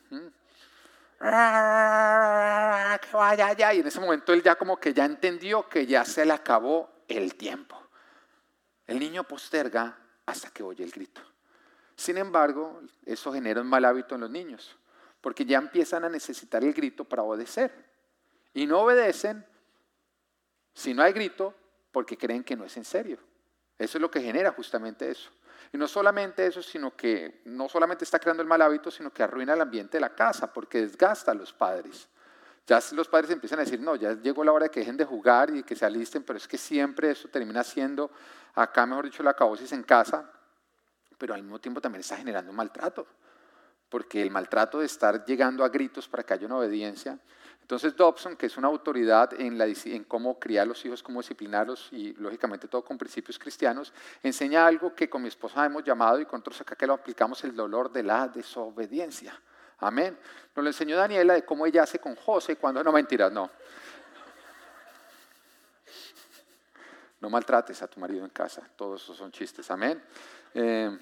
Que 3.02 3.18
vaya 3.18 3.54
ya. 3.54 3.74
Y 3.74 3.80
en 3.80 3.88
ese 3.88 4.00
momento 4.00 4.32
él 4.32 4.44
ya 4.44 4.54
como 4.56 4.78
que 4.78 4.94
ya 4.94 5.06
entendió 5.06 5.68
que 5.68 5.88
ya 5.88 6.06
se 6.06 6.24
le 6.24 6.34
acabó 6.34 6.88
el 7.08 7.34
tiempo. 7.34 7.82
El 8.86 9.00
niño 9.00 9.24
posterga 9.24 9.98
hasta 10.28 10.52
que 10.52 10.62
oye 10.62 10.84
el 10.84 10.92
grito. 10.92 11.20
Sin 11.96 12.20
embargo, 12.20 12.80
eso 13.08 13.34
genera 13.34 13.62
un 13.62 13.68
mal 13.68 13.84
hábito 13.84 14.14
en 14.14 14.22
los 14.22 14.30
niños, 14.30 14.78
porque 15.20 15.46
ya 15.46 15.58
empiezan 15.58 16.06
a 16.06 16.10
necesitar 16.10 16.64
el 16.64 16.74
grito 16.74 17.06
para 17.06 17.24
obedecer. 17.24 17.74
Y 18.54 18.68
no 18.68 18.82
obedecen 18.82 19.44
si 20.76 20.94
no 20.94 21.02
hay 21.02 21.14
grito 21.14 21.56
porque 21.92 22.20
creen 22.20 22.44
que 22.44 22.56
no 22.56 22.66
es 22.66 22.78
en 22.78 22.86
serio. 22.86 23.18
Eso 23.80 23.98
es 23.98 24.02
lo 24.04 24.12
que 24.12 24.22
genera 24.22 24.52
justamente 24.52 25.10
eso. 25.10 25.32
Y 25.74 25.78
no 25.78 25.88
solamente 25.88 26.46
eso, 26.46 26.62
sino 26.62 26.96
que 26.96 27.42
no 27.46 27.68
solamente 27.68 28.04
está 28.04 28.20
creando 28.20 28.44
el 28.44 28.48
mal 28.48 28.62
hábito, 28.62 28.92
sino 28.92 29.12
que 29.12 29.24
arruina 29.24 29.56
el 29.56 29.62
ambiente 29.62 29.98
de 29.98 30.02
la 30.02 30.14
casa 30.14 30.54
porque 30.54 30.82
desgasta 30.82 31.32
a 31.32 31.34
los 31.34 31.52
padres. 31.52 32.08
Ya 32.68 32.80
los 32.92 33.08
padres 33.08 33.32
empiezan 33.32 33.60
a 33.60 33.64
decir, 33.64 33.80
no, 33.80 33.96
ya 33.96 34.14
llegó 34.14 34.44
la 34.44 34.52
hora 34.52 34.66
de 34.66 34.70
que 34.70 34.82
dejen 34.82 34.98
de 34.98 35.04
jugar 35.04 35.50
y 35.50 35.64
que 35.64 35.76
se 35.76 35.84
alisten, 35.84 36.22
pero 36.22 36.38
es 36.38 36.48
que 36.48 36.60
siempre 36.60 37.10
eso 37.10 37.28
termina 37.28 37.64
siendo, 37.64 38.12
acá 38.54 38.86
mejor 38.86 39.06
dicho, 39.06 39.24
la 39.24 39.34
caosis 39.34 39.72
en 39.74 39.82
casa, 39.82 40.32
pero 41.18 41.34
al 41.34 41.42
mismo 41.42 41.60
tiempo 41.60 41.82
también 41.82 42.02
está 42.02 42.18
generando 42.18 42.52
un 42.52 42.56
maltrato, 42.56 43.08
porque 43.90 44.22
el 44.22 44.30
maltrato 44.30 44.80
de 44.80 44.86
estar 44.86 45.26
llegando 45.26 45.66
a 45.66 45.70
gritos 45.70 46.08
para 46.08 46.22
que 46.22 46.36
haya 46.36 46.46
una 46.46 46.58
obediencia 46.58 47.18
entonces 47.64 47.96
Dobson, 47.96 48.36
que 48.36 48.48
es 48.48 48.58
una 48.58 48.68
autoridad 48.68 49.34
en, 49.40 50.04
cómo 50.04 50.38
criar 50.38 50.64
a 50.64 50.66
los 50.66 50.84
hijos, 50.86 51.02
cómo 51.02 51.22
disciplinarlos 51.22 51.88
y 51.94 52.14
lógicamente 52.16 52.68
todo 52.68 52.84
con 52.84 52.98
principios 52.98 53.40
cristianos, 53.40 53.94
enseña 54.22 54.68
algo 54.68 54.94
que 54.94 55.10
con 55.10 55.22
mi 55.22 55.30
esposa 55.30 55.66
hemos 55.66 55.82
llamado 55.82 56.20
y 56.20 56.26
con 56.26 56.42
otros 56.42 56.60
acá 56.60 56.76
que 56.76 56.86
lo 56.86 56.94
aplicamos 56.94 57.42
el 57.46 57.56
dolor 57.56 57.90
de 57.90 58.04
la 58.04 58.28
desobediencia. 58.28 59.40
Amén. 59.80 60.18
Nos 60.54 60.62
lo 60.62 60.70
enseñó 60.70 60.98
Daniela 60.98 61.36
de 61.36 61.46
cómo 61.46 61.66
ella 61.66 61.84
hace 61.84 62.00
con 62.00 62.18
José 62.18 62.58
cuando... 62.58 62.84
No, 62.84 62.92
mentiras, 62.92 63.32
no. 63.32 63.50
No 67.22 67.30
maltrates 67.30 67.82
a 67.82 67.88
tu 67.88 68.02
marido 68.02 68.26
en 68.26 68.32
casa. 68.32 68.62
Todos 68.76 69.02
esos 69.02 69.16
son 69.16 69.32
chistes. 69.32 69.72
Amén. 69.72 70.04
Eh, 70.54 70.98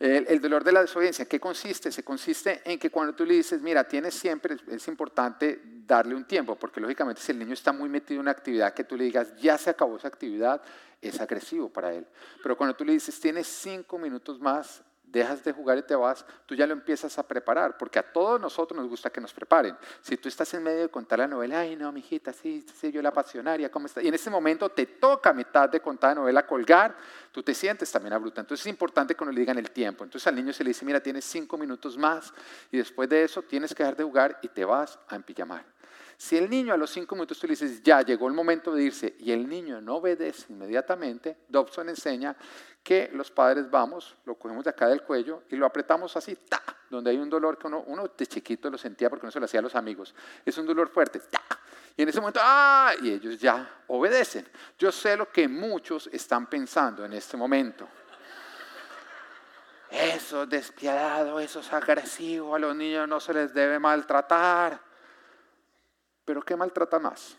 el, 0.00 0.40
dolor 0.40 0.64
de 0.64 0.72
la 0.72 0.80
desobediencia, 0.80 1.26
¿qué 1.26 1.38
consiste? 1.38 1.92
Se 1.92 2.02
consiste 2.02 2.62
en 2.64 2.78
que 2.78 2.90
cuando 2.90 3.14
tú 3.14 3.26
le 3.26 3.34
dices, 3.34 3.60
mira, 3.60 3.86
tienes 3.86 4.14
siempre, 4.14 4.56
es 4.68 4.88
importante 4.88 5.60
darle 5.62 6.14
un 6.14 6.24
tiempo, 6.24 6.56
porque 6.56 6.80
lógicamente 6.80 7.20
si 7.20 7.32
el 7.32 7.38
niño 7.38 7.52
está 7.52 7.70
muy 7.72 7.90
metido 7.90 8.16
en 8.16 8.22
una 8.22 8.30
actividad 8.30 8.72
que 8.72 8.84
tú 8.84 8.96
le 8.96 9.04
digas, 9.04 9.36
ya 9.36 9.58
se 9.58 9.68
acabó 9.68 9.96
esa 9.96 10.08
actividad, 10.08 10.62
es 11.02 11.20
agresivo 11.20 11.68
para 11.68 11.92
él. 11.92 12.06
Pero 12.42 12.56
cuando 12.56 12.74
tú 12.74 12.84
le 12.84 12.92
dices, 12.92 13.20
tienes 13.20 13.46
cinco 13.46 13.98
minutos 13.98 14.40
más, 14.40 14.82
dejas 15.10 15.42
de 15.42 15.52
jugar 15.52 15.78
y 15.78 15.82
te 15.82 15.94
vas, 15.94 16.24
tú 16.46 16.54
ya 16.54 16.66
lo 16.66 16.72
empiezas 16.72 17.18
a 17.18 17.26
preparar, 17.26 17.76
porque 17.76 17.98
a 17.98 18.12
todos 18.12 18.40
nosotros 18.40 18.78
nos 18.78 18.88
gusta 18.88 19.10
que 19.10 19.20
nos 19.20 19.32
preparen. 19.32 19.76
Si 20.00 20.16
tú 20.16 20.28
estás 20.28 20.52
en 20.54 20.62
medio 20.62 20.82
de 20.82 20.88
contar 20.88 21.18
la 21.18 21.26
novela, 21.26 21.60
ay 21.60 21.76
no, 21.76 21.90
mijita, 21.92 22.32
sí, 22.32 22.64
sí, 22.74 22.92
yo 22.92 23.02
la 23.02 23.08
apasionaria, 23.08 23.70
¿cómo 23.70 23.86
está? 23.86 24.02
Y 24.02 24.08
en 24.08 24.14
ese 24.14 24.30
momento 24.30 24.68
te 24.68 24.86
toca 24.86 25.30
a 25.30 25.32
mitad 25.32 25.68
de 25.68 25.80
contar 25.80 26.10
la 26.10 26.22
novela 26.22 26.46
colgar, 26.46 26.96
tú 27.32 27.42
te 27.42 27.54
sientes 27.54 27.90
también 27.90 28.20
bruta. 28.20 28.40
Entonces 28.40 28.66
es 28.66 28.70
importante 28.70 29.14
que 29.14 29.22
uno 29.22 29.32
le 29.32 29.40
digan 29.40 29.58
el 29.58 29.70
tiempo. 29.70 30.04
Entonces 30.04 30.26
al 30.26 30.34
niño 30.34 30.52
se 30.52 30.64
le 30.64 30.70
dice, 30.70 30.84
mira, 30.84 31.00
tienes 31.00 31.24
cinco 31.24 31.56
minutos 31.56 31.96
más 31.96 32.32
y 32.70 32.78
después 32.78 33.08
de 33.08 33.24
eso 33.24 33.42
tienes 33.42 33.74
que 33.74 33.82
dejar 33.82 33.96
de 33.96 34.04
jugar 34.04 34.38
y 34.42 34.48
te 34.48 34.64
vas 34.64 34.98
a 35.08 35.16
empillamar. 35.16 35.64
Si 36.20 36.36
el 36.36 36.50
niño 36.50 36.74
a 36.74 36.76
los 36.76 36.90
cinco 36.90 37.14
minutos 37.14 37.38
tú 37.38 37.46
dices, 37.46 37.82
ya 37.82 38.02
llegó 38.02 38.28
el 38.28 38.34
momento 38.34 38.74
de 38.74 38.82
irse, 38.82 39.16
y 39.20 39.32
el 39.32 39.48
niño 39.48 39.80
no 39.80 39.96
obedece 39.96 40.52
inmediatamente, 40.52 41.38
Dobson 41.48 41.88
enseña 41.88 42.36
que 42.82 43.08
los 43.14 43.30
padres 43.30 43.70
vamos, 43.70 44.14
lo 44.26 44.34
cogemos 44.34 44.64
de 44.64 44.68
acá 44.68 44.86
del 44.86 45.02
cuello 45.02 45.44
y 45.48 45.56
lo 45.56 45.64
apretamos 45.64 46.14
así, 46.18 46.36
¡ta! 46.36 46.62
donde 46.90 47.10
hay 47.10 47.16
un 47.16 47.30
dolor 47.30 47.56
que 47.56 47.68
uno, 47.68 47.84
uno 47.86 48.06
de 48.06 48.26
chiquito 48.26 48.68
lo 48.68 48.76
sentía 48.76 49.08
porque 49.08 49.24
no 49.24 49.30
se 49.30 49.40
lo 49.40 49.46
hacía 49.46 49.60
a 49.60 49.62
los 49.62 49.74
amigos. 49.74 50.14
Es 50.44 50.58
un 50.58 50.66
dolor 50.66 50.90
fuerte, 50.90 51.22
y 51.96 52.02
en 52.02 52.08
ese 52.10 52.20
momento, 52.20 52.40
¡ah! 52.42 52.92
y 53.00 53.12
ellos 53.12 53.38
ya 53.38 53.82
obedecen. 53.86 54.46
Yo 54.78 54.92
sé 54.92 55.16
lo 55.16 55.32
que 55.32 55.48
muchos 55.48 56.06
están 56.12 56.50
pensando 56.50 57.02
en 57.02 57.14
este 57.14 57.38
momento. 57.38 57.88
Eso 59.88 60.42
es 60.42 60.50
despiadado, 60.50 61.40
eso 61.40 61.60
es 61.60 61.72
agresivo, 61.72 62.54
a 62.54 62.58
los 62.58 62.76
niños 62.76 63.08
no 63.08 63.20
se 63.20 63.32
les 63.32 63.54
debe 63.54 63.78
maltratar. 63.78 64.89
Pero 66.24 66.42
¿qué 66.42 66.56
maltrata 66.56 66.98
más? 66.98 67.36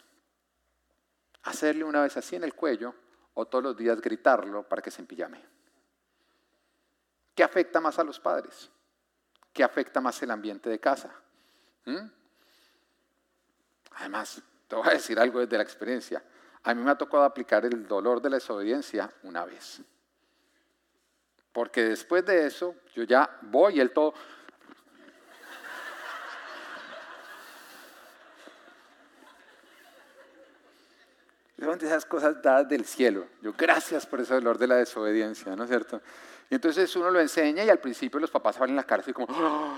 Hacerle 1.43 1.83
una 1.83 2.01
vez 2.01 2.17
así 2.17 2.35
en 2.35 2.43
el 2.43 2.53
cuello 2.53 2.93
o 3.33 3.45
todos 3.45 3.63
los 3.63 3.77
días 3.77 4.01
gritarlo 4.01 4.63
para 4.63 4.81
que 4.81 4.91
se 4.91 5.01
empillame. 5.01 5.43
¿Qué 7.33 7.43
afecta 7.43 7.79
más 7.79 7.97
a 7.99 8.03
los 8.03 8.19
padres? 8.19 8.69
¿Qué 9.53 9.63
afecta 9.63 10.01
más 10.01 10.21
el 10.21 10.31
ambiente 10.31 10.69
de 10.69 10.79
casa? 10.79 11.13
¿Mm? 11.85 12.07
Además, 13.95 14.41
te 14.67 14.75
voy 14.75 14.87
a 14.87 14.91
decir 14.91 15.19
algo 15.19 15.39
desde 15.39 15.57
la 15.57 15.63
experiencia. 15.63 16.23
A 16.63 16.73
mí 16.73 16.81
me 16.83 16.91
ha 16.91 16.97
tocado 16.97 17.23
aplicar 17.23 17.65
el 17.65 17.87
dolor 17.87 18.21
de 18.21 18.29
la 18.29 18.35
desobediencia 18.37 19.11
una 19.23 19.45
vez. 19.45 19.81
Porque 21.51 21.83
después 21.83 22.25
de 22.25 22.45
eso, 22.45 22.75
yo 22.93 23.03
ya 23.03 23.37
voy 23.41 23.79
el 23.79 23.91
todo, 23.91 24.13
Son 31.61 31.77
esas 31.79 32.07
cosas 32.07 32.41
dadas 32.41 32.67
del 32.67 32.85
cielo. 32.85 33.27
Yo, 33.39 33.53
gracias 33.55 34.07
por 34.07 34.19
ese 34.19 34.33
dolor 34.33 34.57
de 34.57 34.65
la 34.65 34.77
desobediencia, 34.77 35.55
¿no 35.55 35.65
es 35.65 35.69
cierto? 35.69 36.01
Y 36.49 36.55
entonces 36.55 36.93
uno 36.95 37.11
lo 37.11 37.19
enseña 37.19 37.63
y 37.63 37.69
al 37.69 37.77
principio 37.77 38.19
los 38.19 38.31
papás 38.31 38.57
abren 38.57 38.75
la 38.75 38.83
cara 38.83 39.03
y 39.05 39.13
como, 39.13 39.27
¡Oh! 39.29 39.77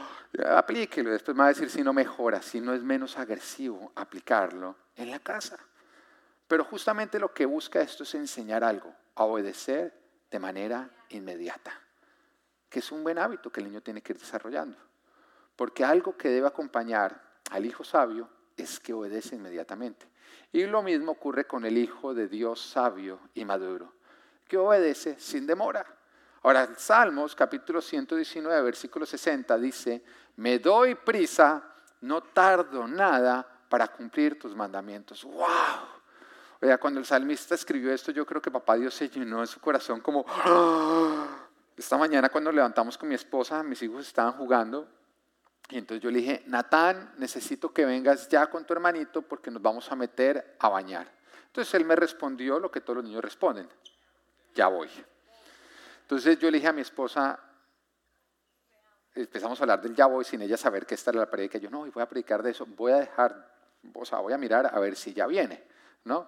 aplíquelo. 0.56 1.12
Después 1.12 1.36
me 1.36 1.42
va 1.42 1.48
a 1.48 1.50
decir 1.50 1.70
si 1.70 1.84
no 1.84 1.92
mejora, 1.92 2.42
si 2.42 2.62
no 2.62 2.74
es 2.74 2.82
menos 2.82 3.18
agresivo 3.18 3.92
aplicarlo 3.96 4.78
en 4.96 5.12
la 5.12 5.20
casa. 5.20 5.58
Pero 6.48 6.64
justamente 6.64 7.20
lo 7.20 7.34
que 7.34 7.46
busca 7.46 7.82
esto 7.82 8.04
es 8.04 8.16
enseñar 8.16 8.64
algo, 8.64 8.96
a 9.16 9.26
obedecer 9.26 9.94
de 10.32 10.40
manera 10.40 10.90
inmediata, 11.10 11.78
que 12.70 12.80
es 12.80 12.92
un 12.94 13.04
buen 13.04 13.20
hábito 13.20 13.52
que 13.52 13.60
el 13.60 13.68
niño 13.68 13.82
tiene 13.82 14.02
que 14.02 14.14
ir 14.14 14.20
desarrollando. 14.20 14.78
Porque 15.58 15.84
algo 15.84 16.16
que 16.16 16.30
debe 16.30 16.48
acompañar 16.48 17.22
al 17.52 17.66
hijo 17.66 17.84
sabio 17.84 18.30
es 18.56 18.80
que 18.80 18.94
obedece 18.94 19.36
inmediatamente. 19.36 20.13
Y 20.52 20.66
lo 20.66 20.84
mismo 20.84 21.14
ocurre 21.14 21.46
con 21.46 21.66
el 21.66 21.78
hijo 21.78 22.14
de 22.14 22.28
Dios 22.28 22.62
sabio 22.62 23.20
y 23.34 23.46
maduro, 23.46 23.94
que 24.48 24.58
obedece 24.58 25.20
sin 25.20 25.48
demora. 25.48 25.86
Ahora, 26.44 26.70
Salmos 26.76 27.36
capítulo 27.36 27.82
119, 27.82 28.62
versículo 28.62 29.06
60 29.06 29.58
dice, 29.58 30.04
me 30.36 30.60
doy 30.60 30.96
prisa, 30.96 31.64
no 32.02 32.22
tardo 32.22 32.88
nada 32.88 33.48
para 33.70 33.88
cumplir 33.88 34.38
tus 34.38 34.56
mandamientos. 34.56 35.24
¡Wow! 35.24 35.48
Oiga, 36.62 36.78
cuando 36.78 37.00
el 37.00 37.06
salmista 37.06 37.56
escribió 37.56 37.94
esto, 37.94 38.12
yo 38.12 38.26
creo 38.26 38.42
que 38.42 38.52
papá 38.52 38.76
Dios 38.76 38.94
se 38.94 39.10
llenó 39.10 39.42
en 39.42 39.48
su 39.48 39.60
corazón 39.60 40.02
como... 40.02 40.26
¡Ah! 40.28 41.28
Esta 41.76 41.98
mañana 41.98 42.30
cuando 42.30 42.52
levantamos 42.52 42.98
con 42.98 43.10
mi 43.10 43.16
esposa, 43.16 43.64
mis 43.64 43.82
hijos 43.82 44.06
estaban 44.06 44.34
jugando 44.34 44.88
y 45.70 45.78
entonces 45.78 46.04
yo 46.04 46.12
le 46.12 46.20
dije, 46.20 46.44
Natán, 46.48 47.14
necesito 47.18 47.74
que 47.74 47.86
vengas 47.86 48.28
ya 48.30 48.48
con 48.48 48.66
tu 48.66 48.74
hermanito 48.74 49.22
porque 49.22 49.50
nos 49.50 49.62
vamos 49.62 49.92
a 49.92 49.96
meter 49.96 50.56
a 50.60 50.70
bañar. 50.70 51.12
Entonces 51.48 51.74
él 51.76 51.86
me 51.86 51.96
respondió 51.96 52.60
lo 52.60 52.70
que 52.70 52.82
todos 52.82 52.98
los 52.98 53.06
niños 53.06 53.24
responden, 53.24 53.70
ya 54.54 54.68
voy. 54.68 54.90
Entonces 56.02 56.38
yo 56.40 56.52
le 56.52 56.58
dije 56.58 56.68
a 56.68 56.74
mi 56.74 56.82
esposa, 56.82 57.40
empezamos 59.16 59.60
a 59.60 59.64
hablar 59.64 59.82
del 59.82 59.96
ya 59.96 60.06
voy 60.06 60.26
sin 60.26 60.42
ella 60.42 60.58
saber 60.58 60.86
que 60.86 60.96
esta 60.96 61.12
era 61.12 61.22
la 61.22 61.30
predica. 61.30 61.58
Yo 61.58 61.70
no, 61.70 61.80
voy 61.80 62.04
a 62.04 62.10
predicar 62.10 62.44
de 62.44 62.52
eso, 62.52 62.66
voy 62.66 62.92
a 62.92 62.98
dejar, 62.98 63.52
o 63.94 64.06
sea, 64.06 64.20
voy 64.20 64.34
a 64.34 64.38
mirar 64.38 64.70
a 64.74 64.80
ver 64.80 64.96
si 64.96 65.14
ya 65.14 65.28
viene, 65.28 65.64
¿no? 66.04 66.28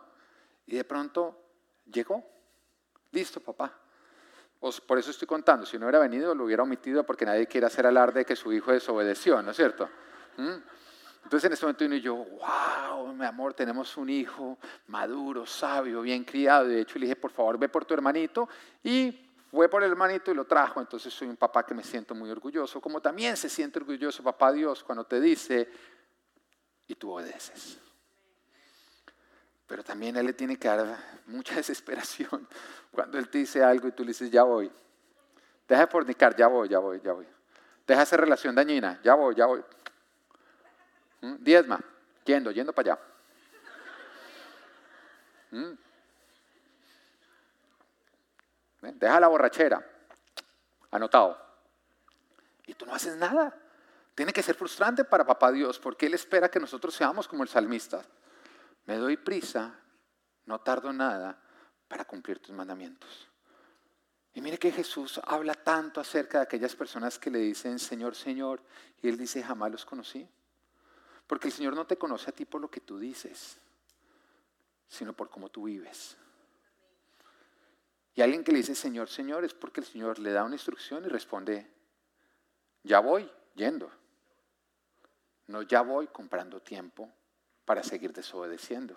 Y 0.67 0.75
de 0.75 0.83
pronto 0.83 1.39
llegó, 1.85 2.23
listo 3.11 3.39
papá. 3.41 3.84
Por 4.85 4.97
eso 4.97 5.11
estoy 5.11 5.27
contando, 5.27 5.65
si 5.65 5.77
no 5.77 5.85
hubiera 5.85 5.99
venido 5.99 6.33
lo 6.33 6.45
hubiera 6.45 6.63
omitido 6.63 7.03
porque 7.03 7.25
nadie 7.25 7.47
quiere 7.47 7.67
hacer 7.67 7.85
alarde 7.85 8.21
de 8.21 8.25
que 8.25 8.35
su 8.35 8.51
hijo 8.51 8.71
desobedeció, 8.71 9.41
¿no 9.41 9.51
es 9.51 9.57
cierto? 9.57 9.89
¿Mm? 10.37 10.55
Entonces 11.23 11.45
en 11.45 11.53
ese 11.53 11.65
momento 11.65 11.83
vino 11.85 11.95
yo, 11.95 12.15
wow, 12.15 13.13
mi 13.13 13.25
amor, 13.25 13.53
tenemos 13.53 13.95
un 13.97 14.09
hijo 14.09 14.57
maduro, 14.87 15.45
sabio, 15.45 16.01
bien 16.01 16.23
criado. 16.23 16.67
De 16.67 16.81
hecho 16.81 16.99
le 16.99 17.05
dije, 17.05 17.15
por 17.15 17.31
favor, 17.31 17.57
ve 17.57 17.67
por 17.67 17.85
tu 17.85 17.95
hermanito 17.95 18.47
y 18.83 19.31
fue 19.49 19.69
por 19.69 19.83
el 19.83 19.91
hermanito 19.91 20.31
y 20.31 20.35
lo 20.35 20.45
trajo, 20.45 20.81
entonces 20.81 21.13
soy 21.13 21.27
un 21.27 21.37
papá 21.37 21.65
que 21.65 21.73
me 21.73 21.83
siento 21.83 22.13
muy 22.13 22.29
orgulloso, 22.29 22.81
como 22.81 23.01
también 23.01 23.37
se 23.37 23.49
siente 23.49 23.79
orgulloso 23.79 24.21
papá 24.21 24.51
Dios 24.51 24.83
cuando 24.83 25.05
te 25.05 25.19
dice, 25.19 25.69
y 26.87 26.95
tú 26.95 27.11
obedeces. 27.11 27.79
Pero 29.67 29.83
también 29.83 30.15
Él 30.15 30.25
le 30.25 30.33
tiene 30.33 30.57
que 30.57 30.67
dar 30.67 30.97
mucha 31.25 31.55
desesperación 31.55 32.47
cuando 32.91 33.17
Él 33.17 33.29
te 33.29 33.39
dice 33.39 33.63
algo 33.63 33.87
y 33.87 33.91
tú 33.91 34.03
le 34.03 34.09
dices, 34.09 34.29
ya 34.29 34.43
voy. 34.43 34.71
Deja 35.67 35.81
de 35.81 35.87
fornicar, 35.87 36.35
ya 36.35 36.47
voy, 36.47 36.69
ya 36.69 36.79
voy, 36.79 37.01
ya 37.01 37.13
voy. 37.13 37.27
Deja 37.87 38.01
hacer 38.01 38.19
relación 38.19 38.55
dañina, 38.55 38.99
ya 39.03 39.15
voy, 39.15 39.35
ya 39.35 39.45
voy. 39.45 39.63
¿Mm? 41.21 41.35
Diezma, 41.39 41.79
yendo, 42.23 42.51
yendo 42.51 42.73
para 42.73 42.93
allá. 42.93 43.01
¿Mm? 45.51 45.73
Deja 48.93 49.19
la 49.19 49.27
borrachera. 49.27 49.83
Anotado. 50.91 51.41
Y 52.67 52.73
tú 52.73 52.85
no 52.85 52.93
haces 52.93 53.15
nada. 53.17 53.55
Tiene 54.13 54.31
que 54.31 54.41
ser 54.41 54.55
frustrante 54.55 55.03
para 55.03 55.25
papá 55.25 55.51
Dios 55.51 55.79
porque 55.79 56.05
Él 56.05 56.13
espera 56.13 56.49
que 56.49 56.59
nosotros 56.59 56.93
seamos 56.93 57.27
como 57.27 57.43
el 57.43 57.49
salmista. 57.49 58.01
Me 58.85 58.97
doy 58.97 59.17
prisa, 59.17 59.79
no 60.45 60.61
tardo 60.61 60.93
nada 60.93 61.41
para 61.87 62.05
cumplir 62.05 62.39
tus 62.39 62.55
mandamientos. 62.55 63.27
Y 64.33 64.41
mire 64.41 64.57
que 64.57 64.71
Jesús 64.71 65.19
habla 65.23 65.53
tanto 65.53 66.01
acerca 66.01 66.39
de 66.39 66.43
aquellas 66.43 66.75
personas 66.75 67.17
que 67.17 67.31
le 67.31 67.39
dicen 67.39 67.79
Señor, 67.79 68.15
Señor, 68.15 68.61
y 69.01 69.07
Él 69.07 69.17
dice 69.17 69.41
jamás 69.41 69.71
los 69.71 69.85
conocí. 69.85 70.27
Porque 71.25 71.47
el 71.47 71.53
Señor 71.53 71.73
no 71.73 71.87
te 71.87 71.97
conoce 71.97 72.29
a 72.29 72.33
ti 72.33 72.45
por 72.45 72.61
lo 72.61 72.69
que 72.69 72.81
tú 72.81 72.99
dices, 72.99 73.57
sino 74.87 75.13
por 75.13 75.29
cómo 75.29 75.49
tú 75.49 75.63
vives. 75.63 76.17
Y 78.13 78.21
alguien 78.21 78.43
que 78.43 78.51
le 78.51 78.59
dice 78.59 78.75
Señor, 78.75 79.09
Señor, 79.09 79.45
es 79.45 79.53
porque 79.53 79.79
el 79.79 79.85
Señor 79.85 80.19
le 80.19 80.31
da 80.31 80.43
una 80.43 80.55
instrucción 80.55 81.03
y 81.05 81.07
responde, 81.07 81.71
ya 82.83 82.99
voy 82.99 83.29
yendo. 83.55 83.91
No, 85.47 85.61
ya 85.63 85.81
voy 85.81 86.07
comprando 86.07 86.61
tiempo 86.61 87.11
para 87.65 87.83
seguir 87.83 88.13
desobedeciendo. 88.13 88.95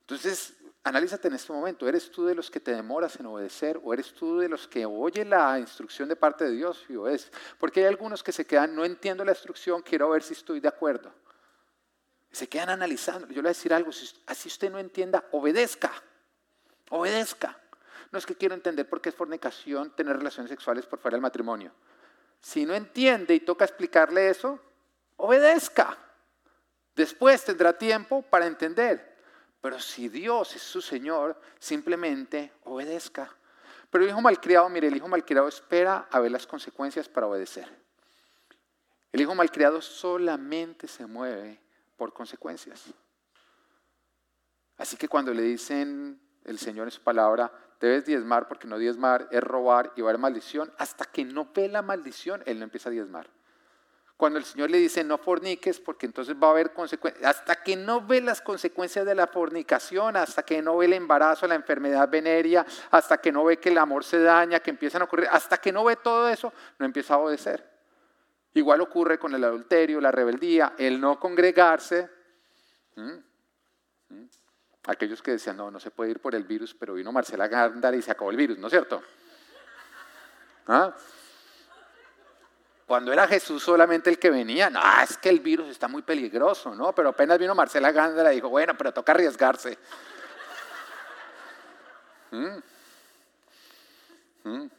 Entonces, 0.00 0.54
analízate 0.82 1.28
en 1.28 1.34
este 1.34 1.52
momento, 1.52 1.88
¿eres 1.88 2.10
tú 2.10 2.26
de 2.26 2.34
los 2.34 2.50
que 2.50 2.60
te 2.60 2.74
demoras 2.74 3.18
en 3.18 3.26
obedecer 3.26 3.80
o 3.82 3.94
eres 3.94 4.12
tú 4.12 4.38
de 4.38 4.48
los 4.48 4.68
que 4.68 4.84
oye 4.84 5.24
la 5.24 5.58
instrucción 5.58 6.08
de 6.10 6.16
parte 6.16 6.44
de 6.44 6.50
Dios 6.50 6.84
y 6.88 6.96
obedeces? 6.96 7.32
Porque 7.58 7.80
hay 7.80 7.86
algunos 7.86 8.22
que 8.22 8.32
se 8.32 8.46
quedan, 8.46 8.74
no 8.74 8.84
entiendo 8.84 9.24
la 9.24 9.32
instrucción, 9.32 9.80
quiero 9.80 10.10
ver 10.10 10.22
si 10.22 10.34
estoy 10.34 10.60
de 10.60 10.68
acuerdo. 10.68 11.10
Se 12.30 12.48
quedan 12.48 12.68
analizando. 12.68 13.28
Yo 13.28 13.36
le 13.36 13.42
voy 13.42 13.48
a 13.48 13.50
decir 13.50 13.72
algo, 13.72 13.90
así 14.26 14.48
usted 14.48 14.70
no 14.70 14.78
entienda, 14.78 15.24
obedezca, 15.32 15.90
obedezca. 16.90 17.58
No 18.10 18.18
es 18.18 18.26
que 18.26 18.34
quiero 18.34 18.54
entender 18.54 18.88
por 18.88 19.00
qué 19.00 19.08
es 19.08 19.14
fornicación 19.14 19.90
tener 19.96 20.16
relaciones 20.16 20.50
sexuales 20.50 20.84
por 20.84 20.98
fuera 20.98 21.14
del 21.14 21.22
matrimonio. 21.22 21.72
Si 22.40 22.66
no 22.66 22.74
entiende 22.74 23.34
y 23.34 23.40
toca 23.40 23.64
explicarle 23.64 24.28
eso, 24.28 24.60
obedezca. 25.16 25.96
Después 26.94 27.44
tendrá 27.44 27.76
tiempo 27.76 28.22
para 28.22 28.46
entender. 28.46 29.14
Pero 29.60 29.80
si 29.80 30.08
Dios 30.08 30.54
es 30.56 30.62
su 30.62 30.82
Señor, 30.82 31.40
simplemente 31.58 32.52
obedezca. 32.64 33.34
Pero 33.90 34.04
el 34.04 34.10
hijo 34.10 34.20
malcriado, 34.20 34.68
mire, 34.68 34.88
el 34.88 34.96
hijo 34.96 35.08
malcriado 35.08 35.48
espera 35.48 36.06
a 36.10 36.20
ver 36.20 36.30
las 36.30 36.46
consecuencias 36.46 37.08
para 37.08 37.26
obedecer. 37.26 37.68
El 39.12 39.20
hijo 39.20 39.34
malcriado 39.34 39.80
solamente 39.80 40.88
se 40.88 41.06
mueve 41.06 41.60
por 41.96 42.12
consecuencias. 42.12 42.92
Así 44.76 44.96
que 44.96 45.08
cuando 45.08 45.32
le 45.32 45.42
dicen 45.42 46.20
el 46.44 46.58
Señor 46.58 46.88
en 46.88 46.90
su 46.90 47.00
palabra, 47.00 47.52
debes 47.80 48.04
diezmar 48.04 48.48
porque 48.48 48.66
no 48.66 48.76
diezmar 48.76 49.28
es 49.30 49.42
robar 49.42 49.92
y 49.96 50.00
va 50.00 50.08
a 50.08 50.10
haber 50.10 50.20
maldición. 50.20 50.72
Hasta 50.78 51.04
que 51.04 51.24
no 51.24 51.48
ve 51.54 51.68
la 51.68 51.82
maldición, 51.82 52.42
él 52.46 52.58
no 52.58 52.64
empieza 52.64 52.88
a 52.88 52.92
diezmar. 52.92 53.30
Cuando 54.16 54.38
el 54.38 54.44
Señor 54.44 54.70
le 54.70 54.78
dice 54.78 55.02
no 55.02 55.18
forniques 55.18 55.80
porque 55.80 56.06
entonces 56.06 56.36
va 56.40 56.48
a 56.48 56.50
haber 56.50 56.72
consecuencias, 56.72 57.36
hasta 57.36 57.56
que 57.62 57.74
no 57.74 58.00
ve 58.06 58.20
las 58.20 58.40
consecuencias 58.40 59.04
de 59.04 59.14
la 59.14 59.26
fornicación, 59.26 60.16
hasta 60.16 60.44
que 60.44 60.62
no 60.62 60.76
ve 60.76 60.86
el 60.86 60.92
embarazo, 60.92 61.48
la 61.48 61.56
enfermedad 61.56 62.08
venérea, 62.08 62.64
hasta 62.92 63.18
que 63.18 63.32
no 63.32 63.44
ve 63.44 63.58
que 63.58 63.70
el 63.70 63.78
amor 63.78 64.04
se 64.04 64.20
daña, 64.20 64.60
que 64.60 64.70
empiezan 64.70 65.02
a 65.02 65.06
ocurrir, 65.06 65.28
hasta 65.30 65.58
que 65.58 65.72
no 65.72 65.82
ve 65.82 65.96
todo 65.96 66.28
eso, 66.28 66.52
no 66.78 66.86
empieza 66.86 67.14
a 67.14 67.18
obedecer. 67.18 67.68
Igual 68.54 68.80
ocurre 68.82 69.18
con 69.18 69.34
el 69.34 69.42
adulterio, 69.42 70.00
la 70.00 70.12
rebeldía, 70.12 70.74
el 70.78 71.00
no 71.00 71.18
congregarse. 71.18 72.08
Aquellos 74.86 75.22
que 75.22 75.32
decían, 75.32 75.56
no, 75.56 75.72
no 75.72 75.80
se 75.80 75.90
puede 75.90 76.12
ir 76.12 76.20
por 76.20 76.36
el 76.36 76.44
virus, 76.44 76.72
pero 76.72 76.94
vino 76.94 77.10
Marcela 77.10 77.48
Gándara 77.48 77.96
y 77.96 78.02
se 78.02 78.12
acabó 78.12 78.30
el 78.30 78.36
virus, 78.36 78.58
¿no 78.58 78.68
es 78.68 78.70
cierto? 78.70 79.02
¿Ah? 80.68 80.94
Cuando 82.86 83.12
era 83.12 83.26
Jesús 83.26 83.62
solamente 83.62 84.10
el 84.10 84.18
que 84.18 84.30
venía, 84.30 84.68
no, 84.68 84.80
es 85.02 85.16
que 85.16 85.30
el 85.30 85.40
virus 85.40 85.68
está 85.68 85.88
muy 85.88 86.02
peligroso, 86.02 86.74
¿no? 86.74 86.94
Pero 86.94 87.10
apenas 87.10 87.38
vino 87.38 87.54
Marcela 87.54 87.90
Gándara 87.92 88.32
y 88.32 88.36
dijo, 88.36 88.50
bueno, 88.50 88.74
pero 88.76 88.92
toca 88.92 89.12
arriesgarse. 89.12 89.78
¿Mm? 92.30 92.62
¿Mm? 94.44 94.70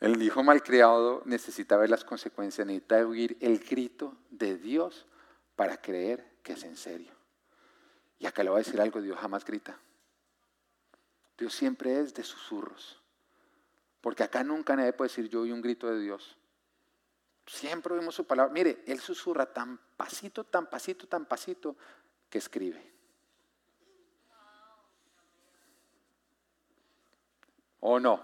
El 0.00 0.22
hijo 0.22 0.42
malcriado 0.42 1.22
necesita 1.24 1.76
ver 1.76 1.90
las 1.90 2.04
consecuencias, 2.04 2.66
necesita 2.66 3.06
oír 3.06 3.36
el 3.40 3.58
grito 3.58 4.14
de 4.30 4.56
Dios 4.56 5.06
para 5.56 5.80
creer 5.80 6.24
que 6.42 6.52
es 6.52 6.62
en 6.62 6.76
serio. 6.76 7.12
Y 8.18 8.26
acá 8.26 8.44
le 8.44 8.50
voy 8.50 8.60
a 8.60 8.64
decir 8.64 8.80
algo, 8.80 9.00
Dios 9.00 9.18
jamás 9.18 9.44
grita. 9.44 9.78
Dios 11.38 11.54
siempre 11.54 11.98
es 11.98 12.14
de 12.14 12.22
susurros. 12.22 13.03
Porque 14.04 14.22
acá 14.22 14.44
nunca 14.44 14.76
nadie 14.76 14.92
puede 14.92 15.08
decir 15.08 15.30
yo 15.30 15.40
oí 15.40 15.50
un 15.50 15.62
grito 15.62 15.86
de 15.86 15.98
Dios. 15.98 16.36
Siempre 17.46 17.94
oímos 17.94 18.14
su 18.14 18.26
palabra. 18.26 18.52
Mire, 18.52 18.84
Él 18.86 19.00
susurra 19.00 19.50
tan 19.50 19.78
pasito, 19.96 20.44
tan 20.44 20.68
pasito, 20.68 21.08
tan 21.08 21.24
pasito 21.24 21.74
que 22.28 22.36
escribe. 22.36 22.92
¿O 27.80 27.98
no? 27.98 28.22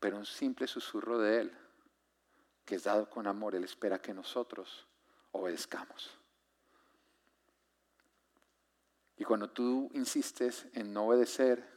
Pero 0.00 0.16
un 0.16 0.26
simple 0.26 0.66
susurro 0.66 1.16
de 1.20 1.42
Él 1.42 1.58
que 2.64 2.74
es 2.74 2.82
dado 2.82 3.08
con 3.08 3.28
amor, 3.28 3.54
Él 3.54 3.62
espera 3.62 4.02
que 4.02 4.12
nosotros 4.12 4.84
obedezcamos. 5.30 6.17
Y 9.18 9.24
cuando 9.24 9.50
tú 9.50 9.90
insistes 9.94 10.66
en 10.74 10.92
no 10.92 11.06
obedecer 11.06 11.68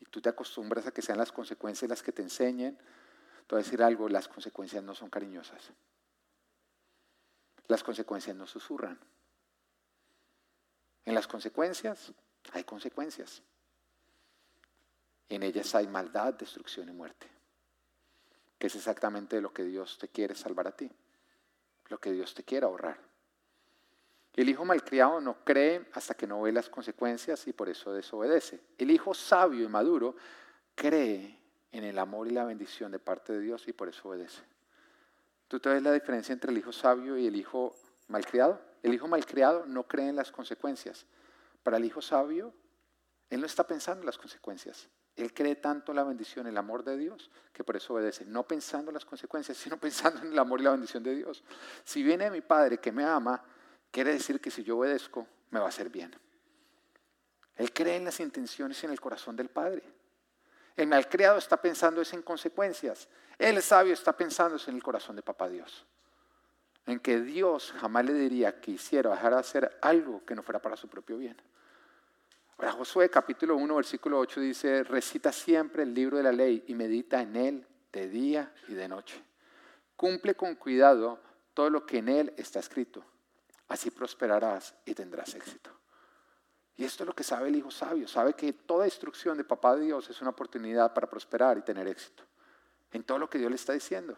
y 0.00 0.06
tú 0.06 0.20
te 0.22 0.30
acostumbras 0.30 0.86
a 0.86 0.92
que 0.92 1.02
sean 1.02 1.18
las 1.18 1.30
consecuencias 1.30 1.88
las 1.88 2.02
que 2.02 2.10
te 2.10 2.22
enseñen, 2.22 2.76
te 2.76 3.54
voy 3.54 3.60
a 3.60 3.64
decir 3.64 3.82
algo, 3.82 4.08
las 4.08 4.28
consecuencias 4.28 4.82
no 4.82 4.94
son 4.94 5.10
cariñosas. 5.10 5.72
Las 7.68 7.82
consecuencias 7.82 8.34
no 8.34 8.46
susurran. 8.46 8.98
En 11.04 11.14
las 11.14 11.26
consecuencias 11.26 12.12
hay 12.52 12.64
consecuencias. 12.64 13.42
En 15.28 15.42
ellas 15.42 15.74
hay 15.74 15.86
maldad, 15.86 16.32
destrucción 16.34 16.88
y 16.88 16.92
muerte. 16.92 17.26
Que 18.58 18.68
es 18.68 18.74
exactamente 18.74 19.40
lo 19.40 19.52
que 19.52 19.64
Dios 19.64 19.98
te 19.98 20.08
quiere 20.08 20.34
salvar 20.34 20.66
a 20.66 20.76
ti. 20.76 20.90
Lo 21.88 21.98
que 21.98 22.12
Dios 22.12 22.34
te 22.34 22.42
quiere 22.42 22.64
ahorrar. 22.64 23.09
El 24.34 24.48
hijo 24.48 24.64
malcriado 24.64 25.20
no 25.20 25.44
cree 25.44 25.86
hasta 25.92 26.14
que 26.14 26.26
no 26.26 26.42
ve 26.42 26.52
las 26.52 26.68
consecuencias 26.68 27.46
y 27.46 27.52
por 27.52 27.68
eso 27.68 27.92
desobedece. 27.92 28.60
El 28.78 28.90
hijo 28.90 29.12
sabio 29.12 29.64
y 29.64 29.68
maduro 29.68 30.14
cree 30.74 31.38
en 31.72 31.84
el 31.84 31.98
amor 31.98 32.28
y 32.28 32.30
la 32.30 32.44
bendición 32.44 32.92
de 32.92 32.98
parte 32.98 33.32
de 33.32 33.40
Dios 33.40 33.66
y 33.66 33.72
por 33.72 33.88
eso 33.88 34.08
obedece. 34.08 34.42
¿Tú 35.48 35.58
te 35.58 35.68
ves 35.68 35.82
la 35.82 35.92
diferencia 35.92 36.32
entre 36.32 36.52
el 36.52 36.58
hijo 36.58 36.72
sabio 36.72 37.16
y 37.18 37.26
el 37.26 37.34
hijo 37.34 37.74
malcriado? 38.08 38.60
El 38.82 38.94
hijo 38.94 39.08
malcriado 39.08 39.66
no 39.66 39.82
cree 39.86 40.08
en 40.08 40.16
las 40.16 40.30
consecuencias. 40.30 41.06
Para 41.62 41.76
el 41.76 41.84
hijo 41.84 42.00
sabio, 42.00 42.54
él 43.28 43.40
no 43.40 43.46
está 43.46 43.66
pensando 43.66 44.02
en 44.02 44.06
las 44.06 44.16
consecuencias. 44.16 44.88
Él 45.16 45.34
cree 45.34 45.56
tanto 45.56 45.92
en 45.92 45.96
la 45.96 46.04
bendición, 46.04 46.46
el 46.46 46.56
amor 46.56 46.84
de 46.84 46.96
Dios, 46.96 47.30
que 47.52 47.64
por 47.64 47.76
eso 47.76 47.94
obedece, 47.94 48.24
no 48.24 48.44
pensando 48.44 48.90
en 48.90 48.94
las 48.94 49.04
consecuencias, 49.04 49.56
sino 49.58 49.76
pensando 49.78 50.22
en 50.22 50.32
el 50.32 50.38
amor 50.38 50.60
y 50.60 50.64
la 50.64 50.70
bendición 50.70 51.02
de 51.02 51.14
Dios. 51.14 51.42
Si 51.84 52.02
viene 52.02 52.30
mi 52.30 52.40
Padre 52.40 52.78
que 52.78 52.92
me 52.92 53.04
ama, 53.04 53.42
quiere 53.90 54.12
decir 54.12 54.40
que 54.40 54.50
si 54.50 54.62
yo 54.62 54.78
obedezco, 54.78 55.26
me 55.50 55.58
va 55.58 55.66
a 55.66 55.68
hacer 55.68 55.90
bien. 55.90 56.14
Él 57.56 57.72
cree 57.72 57.96
en 57.96 58.04
las 58.04 58.20
intenciones 58.20 58.82
y 58.82 58.86
en 58.86 58.92
el 58.92 59.00
corazón 59.00 59.36
del 59.36 59.48
Padre. 59.48 59.82
El 60.76 60.86
malcriado 60.86 61.36
está 61.36 61.58
pensando 61.58 62.02
en 62.10 62.22
consecuencias. 62.22 63.08
El 63.38 63.60
sabio 63.60 63.92
está 63.92 64.16
pensando 64.16 64.58
en 64.66 64.74
el 64.74 64.82
corazón 64.82 65.16
de 65.16 65.22
Papá 65.22 65.48
Dios. 65.48 65.84
En 66.86 67.00
que 67.00 67.20
Dios 67.20 67.72
jamás 67.78 68.06
le 68.06 68.14
diría 68.14 68.60
que 68.60 68.72
hiciera 68.72 69.10
dejar 69.10 69.34
de 69.34 69.40
hacer 69.40 69.78
algo 69.82 70.24
que 70.24 70.34
no 70.34 70.42
fuera 70.42 70.62
para 70.62 70.76
su 70.76 70.88
propio 70.88 71.18
bien. 71.18 71.36
Ahora 72.56 72.72
Josué 72.72 73.08
capítulo 73.10 73.56
1 73.56 73.74
versículo 73.74 74.18
8 74.18 74.40
dice, 74.40 74.82
recita 74.84 75.32
siempre 75.32 75.82
el 75.82 75.94
libro 75.94 76.16
de 76.16 76.22
la 76.22 76.32
ley 76.32 76.64
y 76.66 76.74
medita 76.74 77.20
en 77.20 77.36
él 77.36 77.66
de 77.92 78.08
día 78.08 78.52
y 78.68 78.74
de 78.74 78.88
noche. 78.88 79.22
Cumple 79.96 80.34
con 80.34 80.54
cuidado 80.54 81.20
todo 81.54 81.68
lo 81.68 81.84
que 81.84 81.98
en 81.98 82.08
él 82.08 82.32
está 82.36 82.58
escrito. 82.58 83.04
Así 83.70 83.92
prosperarás 83.92 84.74
y 84.84 84.94
tendrás 84.94 85.32
éxito. 85.36 85.70
Y 86.76 86.84
esto 86.84 87.04
es 87.04 87.06
lo 87.06 87.14
que 87.14 87.22
sabe 87.22 87.48
el 87.48 87.54
hijo 87.54 87.70
sabio. 87.70 88.08
Sabe 88.08 88.34
que 88.34 88.52
toda 88.52 88.84
instrucción 88.84 89.38
de 89.38 89.44
papá 89.44 89.76
de 89.76 89.84
Dios 89.84 90.10
es 90.10 90.20
una 90.20 90.30
oportunidad 90.30 90.92
para 90.92 91.08
prosperar 91.08 91.56
y 91.56 91.62
tener 91.62 91.86
éxito. 91.86 92.24
En 92.90 93.04
todo 93.04 93.18
lo 93.20 93.30
que 93.30 93.38
Dios 93.38 93.48
le 93.48 93.54
está 93.54 93.72
diciendo. 93.72 94.16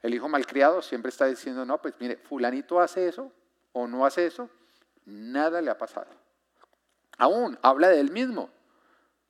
El 0.00 0.14
hijo 0.14 0.26
malcriado 0.26 0.80
siempre 0.80 1.10
está 1.10 1.26
diciendo, 1.26 1.66
no, 1.66 1.82
pues 1.82 1.94
mire, 2.00 2.16
fulanito 2.16 2.80
hace 2.80 3.08
eso 3.08 3.30
o 3.74 3.86
no 3.86 4.06
hace 4.06 4.24
eso. 4.24 4.48
Nada 5.04 5.60
le 5.60 5.70
ha 5.70 5.76
pasado. 5.76 6.10
Aún 7.18 7.58
habla 7.60 7.90
de 7.90 8.00
él 8.00 8.10
mismo. 8.10 8.48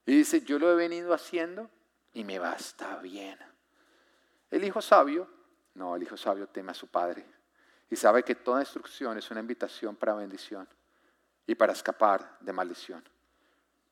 Y 0.07 0.19
dice, 0.19 0.43
yo 0.43 0.61
lo 0.61 0.71
he 0.71 0.77
venido 0.77 1.13
haciendo 1.13 1.69
y 2.13 2.23
me 2.23 2.39
va, 2.39 2.53
está 2.53 2.99
bien. 2.99 3.41
El 4.53 4.63
hijo 4.63 4.81
sabio, 4.81 5.29
no, 5.75 5.97
el 5.97 6.05
hijo 6.05 6.17
sabio 6.17 6.47
teme 6.47 6.71
a 6.71 6.75
su 6.75 6.87
padre 6.87 7.34
y 7.91 7.97
sabe 7.97 8.23
que 8.23 8.35
toda 8.35 8.61
instrucción 8.61 9.19
es 9.19 9.31
una 9.31 9.41
invitación 9.41 9.97
para 9.97 10.15
bendición 10.15 10.69
y 11.47 11.55
para 11.55 11.73
escapar 11.73 12.39
de 12.41 12.53
maldición. 12.53 13.05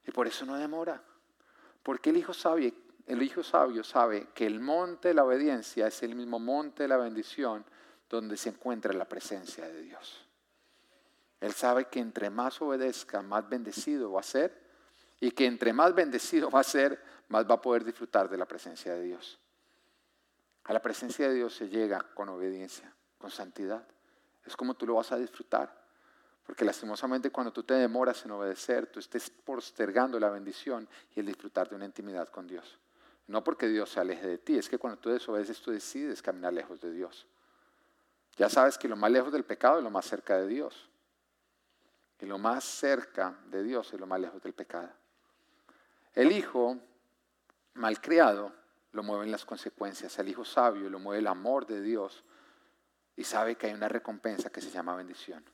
Y 0.06 0.10
por 0.10 0.26
eso 0.26 0.44
no 0.44 0.56
demora. 0.56 1.02
Porque 1.82 2.10
el 2.10 2.16
hijo 2.16 2.32
sabio, 2.32 2.72
el 3.06 3.22
hijo 3.22 3.42
sabio 3.42 3.84
sabe 3.84 4.28
que 4.34 4.46
el 4.46 4.60
monte 4.60 5.08
de 5.08 5.14
la 5.14 5.24
obediencia 5.24 5.86
es 5.86 6.02
el 6.02 6.14
mismo 6.14 6.38
monte 6.38 6.84
de 6.84 6.88
la 6.88 6.96
bendición 6.96 7.64
donde 8.08 8.36
se 8.36 8.50
encuentra 8.50 8.92
la 8.92 9.08
presencia 9.08 9.66
de 9.66 9.82
Dios. 9.82 10.26
Él 11.40 11.52
sabe 11.52 11.86
que 11.86 11.98
entre 11.98 12.30
más 12.30 12.60
obedezca, 12.62 13.20
más 13.22 13.48
bendecido 13.48 14.12
va 14.12 14.20
a 14.20 14.24
ser 14.24 14.62
y 15.18 15.32
que 15.32 15.46
entre 15.46 15.72
más 15.72 15.94
bendecido 15.94 16.50
va 16.50 16.60
a 16.60 16.64
ser, 16.64 17.02
más 17.28 17.48
va 17.48 17.54
a 17.54 17.60
poder 17.60 17.84
disfrutar 17.84 18.28
de 18.28 18.36
la 18.36 18.46
presencia 18.46 18.94
de 18.94 19.02
Dios. 19.02 19.40
A 20.64 20.72
la 20.72 20.80
presencia 20.80 21.28
de 21.28 21.34
Dios 21.34 21.54
se 21.54 21.68
llega 21.68 22.00
con 22.14 22.28
obediencia, 22.28 22.94
con 23.22 23.30
santidad. 23.30 23.86
Es 24.44 24.56
como 24.56 24.74
tú 24.74 24.84
lo 24.84 24.96
vas 24.96 25.12
a 25.12 25.16
disfrutar. 25.16 25.72
Porque 26.44 26.64
lastimosamente 26.64 27.30
cuando 27.30 27.52
tú 27.52 27.62
te 27.62 27.74
demoras 27.74 28.24
en 28.24 28.32
obedecer, 28.32 28.88
tú 28.88 28.98
estés 28.98 29.30
postergando 29.30 30.18
la 30.18 30.28
bendición 30.28 30.88
y 31.14 31.20
el 31.20 31.26
disfrutar 31.26 31.70
de 31.70 31.76
una 31.76 31.84
intimidad 31.84 32.28
con 32.28 32.48
Dios. 32.48 32.78
No 33.28 33.44
porque 33.44 33.68
Dios 33.68 33.90
se 33.90 34.00
aleje 34.00 34.26
de 34.26 34.38
ti, 34.38 34.58
es 34.58 34.68
que 34.68 34.76
cuando 34.76 34.98
tú 34.98 35.08
desobedeces 35.10 35.62
tú 35.62 35.70
decides 35.70 36.20
caminar 36.20 36.52
lejos 36.52 36.80
de 36.80 36.92
Dios. 36.92 37.26
Ya 38.36 38.48
sabes 38.48 38.76
que 38.76 38.88
lo 38.88 38.96
más 38.96 39.12
lejos 39.12 39.32
del 39.32 39.44
pecado 39.44 39.78
es 39.78 39.84
lo 39.84 39.90
más 39.90 40.04
cerca 40.04 40.36
de 40.36 40.48
Dios. 40.48 40.90
Y 42.20 42.26
lo 42.26 42.38
más 42.38 42.64
cerca 42.64 43.38
de 43.46 43.62
Dios 43.62 43.92
es 43.94 44.00
lo 44.00 44.06
más 44.06 44.20
lejos 44.20 44.42
del 44.42 44.52
pecado. 44.52 44.90
El 46.14 46.32
hijo 46.32 46.76
malcriado 47.74 48.52
lo 48.90 49.04
mueven 49.04 49.30
las 49.30 49.44
consecuencias. 49.44 50.18
El 50.18 50.28
hijo 50.28 50.44
sabio 50.44 50.90
lo 50.90 50.98
mueve 50.98 51.20
el 51.20 51.28
amor 51.28 51.66
de 51.66 51.80
Dios 51.80 52.24
y 53.16 53.24
sabe 53.24 53.56
que 53.56 53.66
hay 53.66 53.74
una 53.74 53.88
recompensa 53.88 54.50
que 54.50 54.60
se 54.60 54.70
llama 54.70 54.96
bendición. 54.96 55.44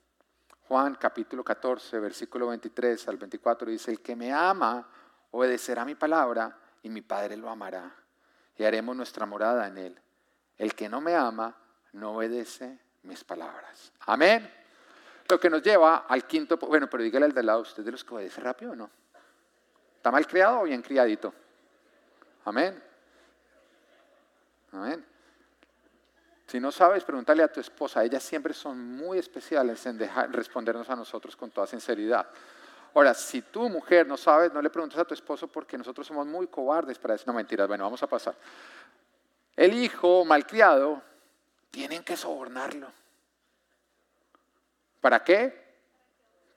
Juan 0.69 0.97
capítulo 0.97 1.43
14, 1.43 1.99
versículo 1.99 2.49
23 2.49 3.09
al 3.09 3.17
24 3.17 3.71
dice, 3.71 3.91
el 3.91 4.01
que 4.01 4.15
me 4.15 4.33
ama 4.33 4.87
obedecerá 5.31 5.85
mi 5.85 5.95
palabra 5.95 6.57
y 6.83 6.91
mi 6.91 7.01
Padre 7.01 7.37
lo 7.37 7.49
amará 7.49 7.95
y 8.57 8.65
haremos 8.65 8.95
nuestra 8.97 9.25
morada 9.27 9.67
en 9.67 9.79
él. 9.79 10.01
El 10.57 10.75
que 10.75 10.89
no 10.89 11.01
me 11.01 11.15
ama 11.15 11.57
no 11.93 12.13
obedece 12.13 12.79
mis 13.05 13.25
palabras. 13.25 13.93
Amén. 14.01 14.53
Lo 15.29 15.39
que 15.39 15.51
nos 15.51 15.63
lleva 15.63 16.07
al 16.09 16.27
quinto, 16.27 16.57
bueno, 16.57 16.89
pero 16.89 17.03
dígale 17.03 17.27
al 17.27 17.35
de 17.35 17.43
lado, 17.43 17.61
¿usted 17.61 17.85
de 17.85 17.93
los 17.93 18.05
que 18.05 18.15
obedece 18.15 18.41
rápido 18.41 18.73
o 18.73 18.77
no? 18.77 18.91
¿Está 19.97 20.11
mal 20.11 20.27
criado 20.27 20.61
o 20.61 20.65
bien 20.65 20.83
criadito? 20.83 21.33
Amén. 22.45 22.83
Amén. 24.73 25.05
Si 26.49 26.59
no 26.59 26.73
sabes, 26.73 27.05
pregúntale 27.05 27.43
a 27.43 27.53
tu 27.53 27.61
esposa. 27.61 28.03
Ellas 28.03 28.23
siempre 28.23 28.55
son 28.55 28.79
muy 28.97 29.19
especiales 29.19 29.85
en 29.85 29.99
dejar, 29.99 30.33
respondernos 30.33 30.89
a 30.89 30.97
nosotros 30.97 31.37
con 31.37 31.51
toda 31.51 31.67
sinceridad. 31.67 32.27
Ahora, 32.95 33.13
si 33.13 33.43
tú, 33.43 33.69
mujer, 33.69 34.07
no 34.07 34.17
sabes, 34.17 34.53
no 34.55 34.63
le 34.63 34.71
preguntes 34.71 34.99
a 34.99 35.05
tu 35.05 35.13
esposo 35.13 35.47
porque 35.47 35.77
nosotros 35.77 36.07
somos 36.07 36.27
muy 36.27 36.47
cobardes 36.47 36.99
para 36.99 37.13
decir, 37.13 37.27
no 37.27 37.35
mentiras, 37.35 37.69
bueno, 37.69 37.85
vamos 37.85 38.03
a 38.03 38.07
pasar. 38.07 38.35
El 39.55 39.75
hijo 39.75 40.25
malcriado, 40.25 41.03
tienen 41.71 42.03
que 42.03 42.17
sobornarlo. 42.17 42.91
¿Para 45.03 45.23
qué? 45.23 45.77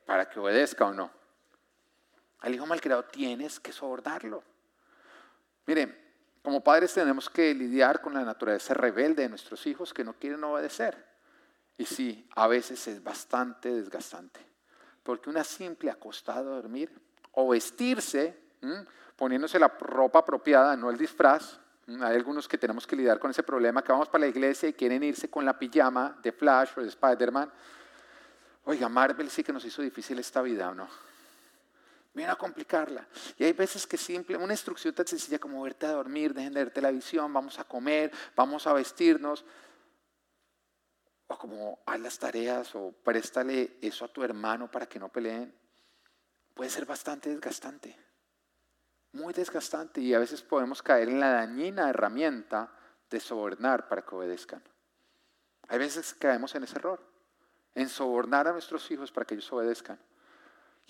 Para 0.06 0.30
que 0.30 0.40
obedezca 0.40 0.86
o 0.86 0.94
no. 0.94 1.12
Al 2.40 2.56
hijo 2.56 2.66
malcriado 2.66 3.04
tienes 3.04 3.60
que 3.60 3.74
sobornarlo. 3.74 4.42
Miren, 5.66 6.01
como 6.42 6.64
padres 6.64 6.94
tenemos 6.94 7.30
que 7.30 7.54
lidiar 7.54 8.02
con 8.02 8.14
la 8.14 8.24
naturaleza 8.24 8.74
rebelde 8.74 9.24
de 9.24 9.30
nuestros 9.30 9.66
hijos 9.68 9.94
que 9.94 10.04
no 10.04 10.14
quieren 10.14 10.44
obedecer. 10.44 11.06
Y 11.78 11.86
sí, 11.86 12.28
a 12.36 12.48
veces 12.48 12.88
es 12.88 13.04
bastante 13.04 13.72
desgastante. 13.74 14.40
Porque 15.04 15.30
una 15.30 15.44
simple 15.44 15.92
acostada 15.92 16.40
a 16.40 16.56
dormir 16.56 16.92
o 17.34 17.50
vestirse, 17.50 18.38
poniéndose 19.16 19.60
la 19.60 19.68
ropa 19.68 20.20
apropiada, 20.20 20.76
no 20.76 20.90
el 20.90 20.98
disfraz. 20.98 21.60
Hay 21.88 22.16
algunos 22.16 22.48
que 22.48 22.58
tenemos 22.58 22.88
que 22.88 22.96
lidiar 22.96 23.20
con 23.20 23.32
ese 23.32 23.44
problema, 23.44 23.84
que 23.84 23.92
vamos 23.92 24.10
para 24.10 24.24
la 24.24 24.28
iglesia 24.28 24.70
y 24.70 24.74
quieren 24.74 25.04
irse 25.04 25.30
con 25.30 25.46
la 25.46 25.58
pijama 25.58 26.18
de 26.22 26.32
Flash 26.32 26.72
o 26.78 26.82
de 26.82 26.88
Spider-Man. 26.88 27.52
Oiga, 28.66 28.90
Marvel 28.90 29.30
sí 29.30 29.44
que 29.44 29.54
nos 29.54 29.66
hizo 29.66 29.82
difícil 29.82 30.20
esta 30.20 30.42
vida, 30.42 30.70
¿o 30.70 30.76
no? 30.76 30.88
Viene 32.14 32.32
a 32.32 32.36
complicarla. 32.36 33.08
Y 33.38 33.46
hay 33.46 33.54
veces 33.54 33.88
que 33.88 33.98
simple, 33.98 34.36
una 34.36 34.54
instrucción 34.54 34.94
tan 34.94 35.08
sencilla 35.08 35.40
como 35.40 35.62
verte 35.62 35.86
a 35.86 35.92
dormir, 35.92 36.34
dejen 36.34 36.54
de 36.54 36.64
ver 36.66 36.74
televisión, 36.74 37.32
vamos 37.32 37.58
a 37.58 37.64
comer, 37.64 38.12
vamos 38.36 38.68
a 38.68 38.74
vestirnos. 38.74 39.46
O 41.28 41.38
como 41.38 41.80
haz 41.86 42.00
las 42.02 42.20
tareas 42.20 42.76
o 42.76 42.92
préstale 42.92 43.78
eso 43.82 44.04
a 44.04 44.10
tu 44.10 44.24
hermano 44.24 44.70
para 44.70 44.88
que 44.88 45.00
no 45.00 45.08
peleen. 45.08 45.56
Puede 46.54 46.70
ser 46.70 46.86
bastante 46.86 47.30
desgastante. 47.30 47.98
Muy 49.14 49.34
desgastante. 49.34 50.02
Y 50.02 50.14
a 50.14 50.20
veces 50.20 50.42
podemos 50.42 50.82
caer 50.84 51.08
en 51.08 51.22
la 51.22 51.32
dañina 51.32 51.90
herramienta 51.90 52.74
de 53.10 53.22
sobornar 53.22 53.88
para 53.88 54.02
que 54.02 54.16
obedezcan. 54.16 54.62
Hay 55.70 55.80
veces 55.80 56.14
que 56.14 56.20
caemos 56.20 56.54
en 56.56 56.64
ese 56.64 56.76
error. 56.76 57.02
En 57.74 57.88
sobornar 57.88 58.50
a 58.50 58.52
nuestros 58.52 58.92
hijos 58.92 59.14
para 59.14 59.26
que 59.26 59.36
ellos 59.36 59.52
obedezcan. 59.54 59.98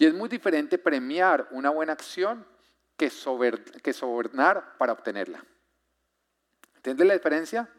Y 0.02 0.08
es 0.08 0.16
muy 0.16 0.30
diferente 0.30 0.80
premiar 0.80 1.48
una 1.52 1.70
buena 1.70 1.94
acción 1.94 2.44
que, 2.98 3.12
sobornar 3.12 4.76
para 4.80 4.94
obtenerla. 4.94 5.46
¿Entiendes 6.78 7.06
la 7.06 7.14
diferencia? 7.14 7.70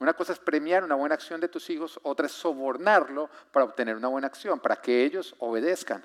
Una 0.00 0.12
cosa 0.14 0.32
es 0.32 0.40
premiar 0.40 0.82
una 0.82 0.96
buena 0.96 1.14
acción 1.14 1.40
de 1.40 1.46
tus 1.46 1.70
hijos, 1.70 2.00
otra 2.02 2.26
es 2.26 2.32
sobornarlo 2.32 3.30
para 3.52 3.66
obtener 3.66 3.94
una 3.94 4.08
buena 4.08 4.26
acción, 4.26 4.58
para 4.58 4.82
que 4.82 5.04
ellos 5.04 5.36
obedezcan. 5.38 6.04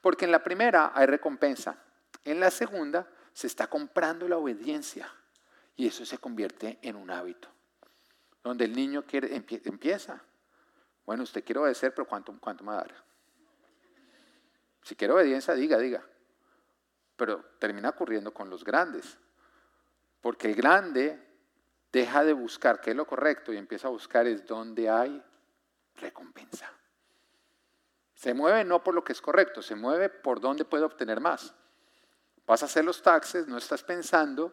Porque 0.00 0.24
en 0.24 0.32
la 0.32 0.42
primera 0.42 0.90
hay 0.92 1.06
recompensa, 1.06 1.78
en 2.24 2.40
la 2.40 2.50
segunda 2.50 3.08
se 3.32 3.46
está 3.46 3.68
comprando 3.68 4.26
la 4.26 4.36
obediencia 4.36 5.08
y 5.76 5.86
eso 5.86 6.04
se 6.04 6.18
convierte 6.18 6.80
en 6.82 6.96
un 6.96 7.08
hábito, 7.12 7.46
donde 8.42 8.64
el 8.64 8.74
niño 8.74 9.04
quiere, 9.06 9.36
empieza. 9.36 10.20
Bueno, 11.06 11.22
usted 11.22 11.44
quiere 11.44 11.60
obedecer, 11.60 11.94
pero 11.94 12.04
¿cuánto, 12.04 12.36
cuánto 12.40 12.64
me 12.64 12.72
va 12.72 12.78
a 12.78 12.82
dar? 12.82 13.13
Si 14.84 14.94
quiere 14.94 15.14
obediencia, 15.14 15.54
diga, 15.54 15.78
diga. 15.78 16.04
Pero 17.16 17.42
termina 17.58 17.88
ocurriendo 17.88 18.32
con 18.32 18.50
los 18.50 18.62
grandes. 18.62 19.18
Porque 20.20 20.48
el 20.48 20.54
grande 20.54 21.20
deja 21.90 22.22
de 22.22 22.34
buscar 22.34 22.80
qué 22.80 22.90
es 22.90 22.96
lo 22.96 23.06
correcto 23.06 23.52
y 23.52 23.56
empieza 23.56 23.88
a 23.88 23.90
buscar 23.90 24.26
es 24.26 24.44
dónde 24.46 24.90
hay 24.90 25.22
recompensa. 25.96 26.70
Se 28.14 28.34
mueve 28.34 28.64
no 28.64 28.82
por 28.82 28.94
lo 28.94 29.02
que 29.02 29.12
es 29.12 29.20
correcto, 29.20 29.62
se 29.62 29.74
mueve 29.74 30.08
por 30.10 30.40
dónde 30.40 30.64
puede 30.64 30.84
obtener 30.84 31.20
más. 31.20 31.54
Vas 32.46 32.62
a 32.62 32.66
hacer 32.66 32.84
los 32.84 33.00
taxes, 33.00 33.46
no 33.46 33.56
estás 33.56 33.82
pensando 33.82 34.52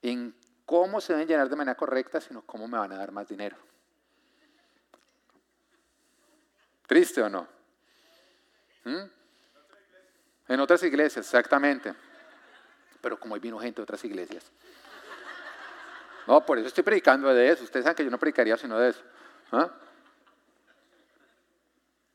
en 0.00 0.34
cómo 0.64 1.00
se 1.00 1.12
deben 1.12 1.28
llenar 1.28 1.48
de 1.50 1.56
manera 1.56 1.74
correcta, 1.74 2.20
sino 2.20 2.42
cómo 2.42 2.66
me 2.66 2.78
van 2.78 2.92
a 2.92 2.96
dar 2.96 3.12
más 3.12 3.28
dinero. 3.28 3.56
¿Triste 6.86 7.22
o 7.22 7.28
no? 7.28 7.46
¿Mm? 8.84 9.21
En 10.52 10.60
otras 10.60 10.82
iglesias, 10.82 11.24
exactamente. 11.24 11.94
Pero 13.00 13.18
como 13.18 13.32
hoy 13.32 13.40
vino 13.40 13.58
gente 13.58 13.76
de 13.76 13.84
otras 13.84 14.04
iglesias. 14.04 14.52
No, 16.26 16.44
por 16.44 16.58
eso 16.58 16.68
estoy 16.68 16.84
predicando 16.84 17.32
de 17.32 17.48
eso. 17.48 17.64
Ustedes 17.64 17.84
saben 17.84 17.96
que 17.96 18.04
yo 18.04 18.10
no 18.10 18.18
predicaría 18.18 18.58
sino 18.58 18.78
de 18.78 18.90
eso. 18.90 19.02
¿ah? 19.52 19.70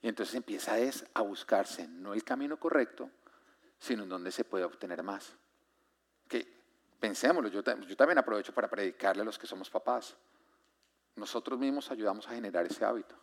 Y 0.04 0.08
entonces 0.08 0.36
empieza 0.36 0.76
a 1.16 1.22
buscarse 1.22 1.88
no 1.88 2.14
el 2.14 2.24
camino 2.24 2.58
correcto, 2.58 3.10
sino 3.80 4.04
en 4.04 4.10
donde 4.10 4.32
se 4.32 4.44
puede 4.44 4.66
obtener 4.66 5.02
más. 5.02 5.34
Que 6.28 6.48
pensémoslo, 7.00 7.50
yo, 7.50 7.64
yo 7.64 7.96
también 7.98 8.20
aprovecho 8.20 8.54
para 8.54 8.68
predicarle 8.68 9.24
a 9.24 9.26
los 9.26 9.40
que 9.40 9.48
somos 9.48 9.68
papás. 9.72 10.16
Nosotros 11.16 11.58
mismos 11.58 11.90
ayudamos 11.90 12.28
a 12.28 12.36
generar 12.36 12.68
ese 12.68 12.86
hábito. 12.86 13.16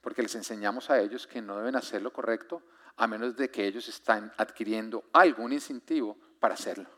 Porque 0.00 0.22
les 0.22 0.36
enseñamos 0.36 0.90
a 0.90 1.00
ellos 1.00 1.26
que 1.26 1.42
no 1.42 1.56
deben 1.56 1.74
hacer 1.74 2.02
lo 2.02 2.12
correcto 2.12 2.62
a 2.96 3.06
menos 3.06 3.36
de 3.36 3.50
que 3.50 3.66
ellos 3.66 3.88
están 3.88 4.32
adquiriendo 4.36 5.04
algún 5.12 5.52
incentivo 5.52 6.16
para 6.40 6.54
hacerlo. 6.54 6.88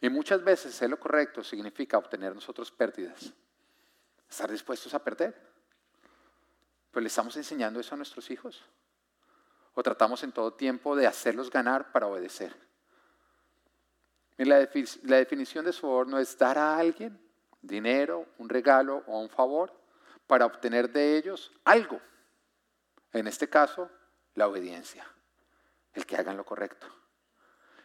Y 0.00 0.08
muchas 0.08 0.42
veces 0.42 0.74
hacer 0.74 0.88
lo 0.88 0.98
correcto 0.98 1.44
significa 1.44 1.98
obtener 1.98 2.34
nosotros 2.34 2.70
pérdidas. 2.70 3.32
Estar 4.28 4.50
dispuestos 4.50 4.94
a 4.94 5.04
perder. 5.04 5.34
Pues 6.90 7.02
le 7.02 7.08
estamos 7.08 7.36
enseñando 7.36 7.80
eso 7.80 7.94
a 7.94 7.98
nuestros 7.98 8.30
hijos. 8.30 8.62
O 9.74 9.82
tratamos 9.82 10.22
en 10.22 10.32
todo 10.32 10.54
tiempo 10.54 10.96
de 10.96 11.06
hacerlos 11.06 11.50
ganar 11.50 11.92
para 11.92 12.06
obedecer. 12.06 12.54
La, 14.38 14.66
la 15.02 15.16
definición 15.16 15.66
de 15.66 15.72
soborno 15.72 16.18
es 16.18 16.36
dar 16.38 16.56
a 16.56 16.78
alguien 16.78 17.20
dinero, 17.60 18.26
un 18.38 18.48
regalo 18.48 19.04
o 19.06 19.20
un 19.20 19.28
favor 19.28 19.72
para 20.26 20.46
obtener 20.46 20.90
de 20.90 21.18
ellos 21.18 21.52
algo. 21.64 22.00
En 23.12 23.26
este 23.26 23.48
caso, 23.48 23.90
la 24.34 24.48
obediencia. 24.48 25.06
El 25.92 26.06
que 26.06 26.16
hagan 26.16 26.36
lo 26.36 26.44
correcto. 26.44 26.86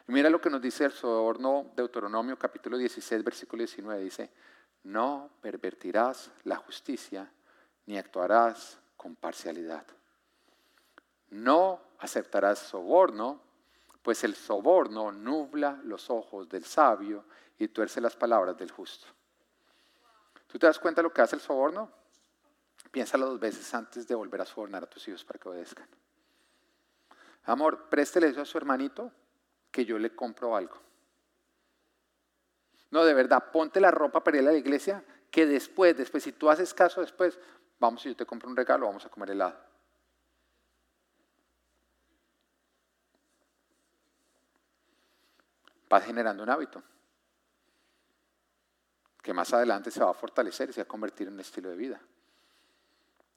Y 0.08 0.12
mira 0.12 0.30
lo 0.30 0.40
que 0.40 0.50
nos 0.50 0.62
dice 0.62 0.84
el 0.84 0.92
soborno 0.92 1.64
de 1.70 1.82
Deuteronomio 1.82 2.38
capítulo 2.38 2.78
16, 2.78 3.24
versículo 3.24 3.60
19. 3.60 4.02
Dice, 4.02 4.30
no 4.84 5.30
pervertirás 5.40 6.30
la 6.44 6.56
justicia 6.56 7.30
ni 7.86 7.98
actuarás 7.98 8.78
con 8.96 9.16
parcialidad. 9.16 9.84
No 11.30 11.80
aceptarás 11.98 12.60
soborno, 12.60 13.40
pues 14.02 14.22
el 14.22 14.36
soborno 14.36 15.10
nubla 15.10 15.80
los 15.82 16.08
ojos 16.10 16.48
del 16.48 16.64
sabio 16.64 17.24
y 17.58 17.68
tuerce 17.68 18.00
las 18.00 18.14
palabras 18.14 18.56
del 18.56 18.70
justo. 18.70 19.08
¿Tú 20.46 20.58
te 20.58 20.66
das 20.66 20.78
cuenta 20.78 21.00
de 21.00 21.08
lo 21.08 21.12
que 21.12 21.22
hace 21.22 21.34
el 21.34 21.42
soborno? 21.42 21.90
Piénsalo 22.92 23.26
dos 23.26 23.40
veces 23.40 23.74
antes 23.74 24.06
de 24.06 24.14
volver 24.14 24.40
a 24.40 24.46
sobornar 24.46 24.84
a 24.84 24.86
tus 24.86 25.06
hijos 25.08 25.24
para 25.24 25.38
que 25.40 25.48
obedezcan. 25.48 25.88
Amor, 27.46 27.88
préstele 27.88 28.28
eso 28.28 28.40
a 28.40 28.44
su 28.44 28.58
hermanito 28.58 29.10
que 29.70 29.84
yo 29.84 29.98
le 29.98 30.14
compro 30.14 30.56
algo. 30.56 30.76
No, 32.90 33.04
de 33.04 33.14
verdad, 33.14 33.50
ponte 33.52 33.80
la 33.80 33.90
ropa 33.90 34.22
para 34.22 34.38
ir 34.38 34.48
a 34.48 34.52
la 34.52 34.58
iglesia, 34.58 35.04
que 35.30 35.46
después, 35.46 35.96
después, 35.96 36.22
si 36.22 36.32
tú 36.32 36.50
haces 36.50 36.74
caso 36.74 37.00
después, 37.00 37.38
vamos 37.78 38.04
y 38.06 38.10
yo 38.10 38.16
te 38.16 38.26
compro 38.26 38.48
un 38.48 38.56
regalo, 38.56 38.86
vamos 38.86 39.04
a 39.04 39.08
comer 39.08 39.30
helado. 39.30 39.56
Vas 45.88 46.04
generando 46.04 46.42
un 46.42 46.50
hábito 46.50 46.82
que 49.22 49.32
más 49.32 49.52
adelante 49.52 49.90
se 49.90 50.02
va 50.02 50.10
a 50.10 50.14
fortalecer 50.14 50.70
y 50.70 50.72
se 50.72 50.80
va 50.80 50.84
a 50.84 50.88
convertir 50.88 51.28
en 51.28 51.34
un 51.34 51.40
estilo 51.40 51.68
de 51.68 51.76
vida. 51.76 52.00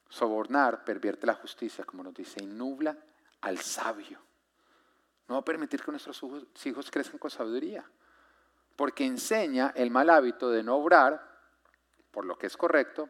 Sobornar 0.08 0.84
pervierte 0.84 1.28
la 1.28 1.36
justicia, 1.36 1.84
como 1.84 2.04
nos 2.04 2.13
dice, 2.13 2.43
y 2.43 2.48
al 3.41 3.60
sabio. 3.60 4.19
No 5.28 5.36
va 5.36 5.41
a 5.41 5.45
permitir 5.45 5.84
que 5.84 5.91
nuestros 5.91 6.21
hijos 6.65 6.89
crezcan 6.91 7.19
con 7.19 7.30
sabiduría, 7.30 7.89
porque 8.75 9.06
enseña 9.06 9.73
el 9.75 9.91
mal 9.91 10.10
hábito 10.10 10.49
de 10.49 10.63
no 10.63 10.78
obrar 10.78 11.30
por 12.12 12.25
lo 12.25 12.38
que 12.38 12.47
es 12.47 12.58
correcto, 12.58 13.10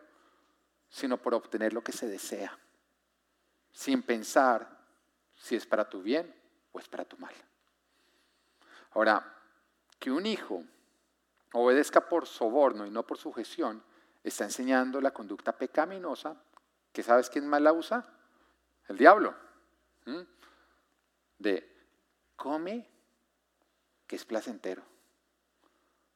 sino 0.90 1.18
por 1.18 1.34
obtener 1.34 1.74
lo 1.74 1.84
que 1.84 1.92
se 1.92 2.08
desea, 2.08 2.58
sin 3.72 4.02
pensar 4.04 4.80
si 5.36 5.56
es 5.56 5.66
para 5.66 5.90
tu 5.90 6.02
bien 6.02 6.36
o 6.72 6.80
es 6.80 6.88
para 6.88 7.06
tu 7.06 7.18
mal. 7.18 7.34
Ahora, 8.92 9.36
que 10.00 10.12
un 10.12 10.26
hijo 10.26 10.64
obedezca 11.54 12.08
por 12.08 12.26
soborno 12.26 12.86
y 12.86 12.92
no 12.92 13.06
por 13.06 13.18
sujeción, 13.18 13.84
está 14.24 14.44
enseñando 14.44 15.00
la 15.00 15.12
conducta 15.12 15.54
pecaminosa, 15.58 16.36
que 16.92 17.04
sabes 17.04 17.30
quién 17.30 17.48
más 17.48 17.62
la 17.62 17.72
usa? 17.72 18.06
El 18.88 18.98
diablo. 18.98 19.36
De 21.38 21.76
come 22.36 22.88
que 24.08 24.16
es 24.16 24.26
placentero. 24.26 24.84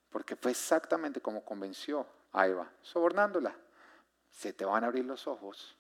Porque 0.10 0.36
fue 0.36 0.52
exactamente 0.52 1.22
como 1.22 1.44
convenció 1.44 2.08
a 2.32 2.48
Eva, 2.48 2.72
sobornándola. 2.82 3.56
Se 4.32 4.54
te 4.54 4.66
van 4.66 4.84
a 4.84 4.88
abrir 4.88 5.06
los 5.06 5.28
ojos, 5.28 5.78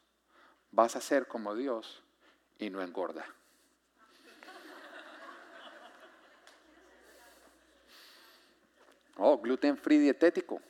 vas 0.71 0.95
a 0.95 1.01
ser 1.01 1.27
como 1.27 1.55
Dios 1.55 2.03
y 2.59 2.69
no 2.69 2.81
engorda. 2.81 3.25
Oh, 9.17 9.37
gluten 9.37 9.77
free 9.77 9.99
dietético. 9.99 10.61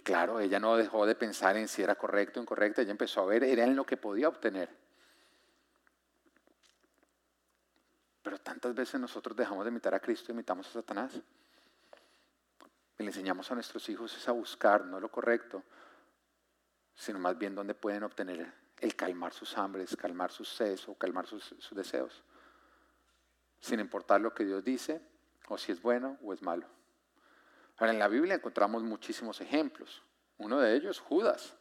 Y 0.00 0.02
claro, 0.02 0.40
ella 0.40 0.58
no 0.58 0.78
dejó 0.78 1.04
de 1.04 1.14
pensar 1.14 1.58
en 1.58 1.68
si 1.68 1.82
era 1.82 1.94
correcto 1.94 2.40
o 2.40 2.42
incorrecto, 2.42 2.80
ella 2.80 2.90
empezó 2.90 3.20
a 3.20 3.26
ver, 3.26 3.44
era 3.44 3.64
en 3.64 3.76
lo 3.76 3.84
que 3.84 3.98
podía 3.98 4.28
obtener. 4.28 4.74
Pero 8.22 8.38
tantas 8.38 8.74
veces 8.74 8.98
nosotros 8.98 9.36
dejamos 9.36 9.62
de 9.66 9.70
imitar 9.70 9.94
a 9.94 10.00
Cristo 10.00 10.32
imitamos 10.32 10.66
a 10.68 10.72
Satanás. 10.72 11.20
Y 12.98 13.02
le 13.02 13.10
enseñamos 13.10 13.50
a 13.50 13.54
nuestros 13.54 13.86
hijos 13.90 14.16
es 14.16 14.26
a 14.26 14.32
buscar 14.32 14.86
no 14.86 15.00
lo 15.00 15.10
correcto, 15.10 15.62
sino 16.94 17.18
más 17.18 17.36
bien 17.36 17.54
dónde 17.54 17.74
pueden 17.74 18.02
obtener 18.02 18.50
el 18.78 18.96
calmar 18.96 19.34
sus 19.34 19.58
hambres, 19.58 19.94
calmar 19.96 20.32
sus 20.32 20.48
sesos 20.48 20.88
o 20.88 20.94
calmar 20.94 21.26
sus 21.26 21.68
deseos. 21.72 22.24
Sin 23.60 23.80
importar 23.80 24.22
lo 24.22 24.32
que 24.32 24.46
Dios 24.46 24.64
dice 24.64 25.02
o 25.48 25.58
si 25.58 25.72
es 25.72 25.82
bueno 25.82 26.16
o 26.22 26.32
es 26.32 26.40
malo. 26.40 26.79
Ahora, 27.80 27.94
en 27.94 27.98
la 27.98 28.08
Biblia 28.08 28.34
encontramos 28.34 28.82
muchísimos 28.82 29.40
ejemplos. 29.40 30.02
Uno 30.36 30.60
de 30.60 30.76
ellos, 30.76 31.00
Judas. 31.00 31.56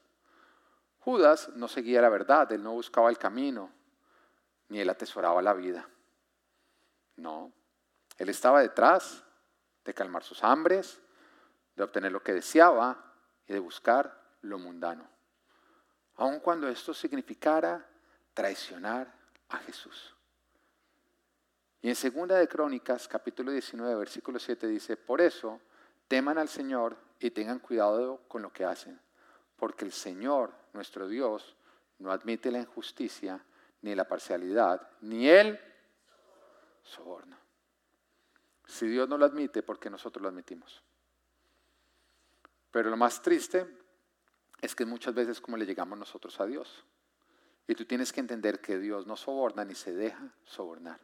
Judas 1.00 1.50
no 1.56 1.70
seguía 1.70 2.02
la 2.02 2.10
verdad, 2.10 2.52
él 2.52 2.62
no 2.62 2.74
buscaba 2.74 3.10
el 3.10 3.18
camino, 3.18 3.72
ni 4.68 4.82
él 4.82 4.90
atesoraba 4.90 5.42
la 5.42 5.54
vida. 5.54 5.88
No, 7.16 7.54
él 8.18 8.28
estaba 8.28 8.60
detrás 8.60 9.24
de 9.86 9.94
calmar 9.94 10.24
sus 10.24 10.44
hambres, 10.44 11.00
de 11.78 11.84
obtener 11.84 12.12
lo 12.12 12.22
que 12.22 12.34
deseaba 12.34 13.02
y 13.48 13.54
de 13.54 13.60
buscar 13.60 14.22
lo 14.42 14.60
mundano. 14.60 15.10
Aun 16.18 16.42
cuando 16.42 16.68
esto 16.68 16.94
significara 16.94 17.90
traicionar 18.34 19.10
a 19.48 19.58
Jesús. 19.60 20.14
Y 21.82 21.88
en 21.88 21.96
Segunda 21.96 22.38
de 22.38 22.50
Crónicas, 22.50 23.08
capítulo 23.08 23.54
19, 23.54 23.96
versículo 23.96 24.38
7 24.38 24.68
dice, 24.68 24.98
por 24.98 25.22
eso 25.22 25.62
teman 26.10 26.38
al 26.38 26.50
Señor 26.50 26.98
y 27.20 27.32
tengan 27.32 27.60
cuidado 27.60 28.22
con 28.28 28.42
lo 28.42 28.52
que 28.52 28.66
hacen, 28.66 29.00
porque 29.56 29.86
el 29.86 29.94
Señor, 29.94 30.52
nuestro 30.74 31.08
Dios, 31.08 31.56
no 32.00 32.12
admite 32.12 32.52
la 32.52 32.60
injusticia, 32.60 33.46
ni 33.82 33.96
la 33.96 34.08
parcialidad, 34.08 34.90
ni 35.02 35.30
el 35.30 35.58
soborno. 36.84 37.38
Si 38.66 38.88
Dios 38.88 39.08
no 39.08 39.18
lo 39.18 39.26
admite, 39.26 39.64
¿por 39.64 39.80
qué 39.80 39.90
nosotros 39.90 40.22
lo 40.22 40.30
admitimos? 40.30 40.84
Pero 42.72 42.90
lo 42.90 42.98
más 42.98 43.22
triste 43.22 43.68
es 44.62 44.76
que 44.76 44.86
muchas 44.86 45.14
veces 45.14 45.40
como 45.40 45.58
le 45.58 45.66
llegamos 45.66 45.98
nosotros 45.98 46.40
a 46.40 46.46
Dios. 46.46 46.86
Y 47.68 47.76
tú 47.76 47.86
tienes 47.86 48.12
que 48.12 48.20
entender 48.20 48.62
que 48.62 48.80
Dios 48.80 49.06
no 49.06 49.16
soborna 49.16 49.64
ni 49.64 49.76
se 49.76 49.94
deja 49.94 50.34
sobornar. 50.44 51.00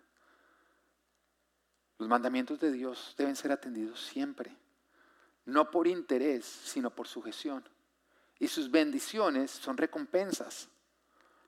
Los 1.97 2.09
mandamientos 2.09 2.59
de 2.59 2.71
Dios 2.71 3.13
deben 3.17 3.35
ser 3.35 3.51
atendidos 3.51 4.01
siempre, 4.01 4.55
no 5.45 5.71
por 5.71 5.87
interés, 5.87 6.45
sino 6.45 6.89
por 6.89 7.07
sujeción. 7.07 7.63
Y 8.39 8.47
sus 8.47 8.69
bendiciones 8.69 9.51
son 9.51 9.77
recompensas. 9.77 10.67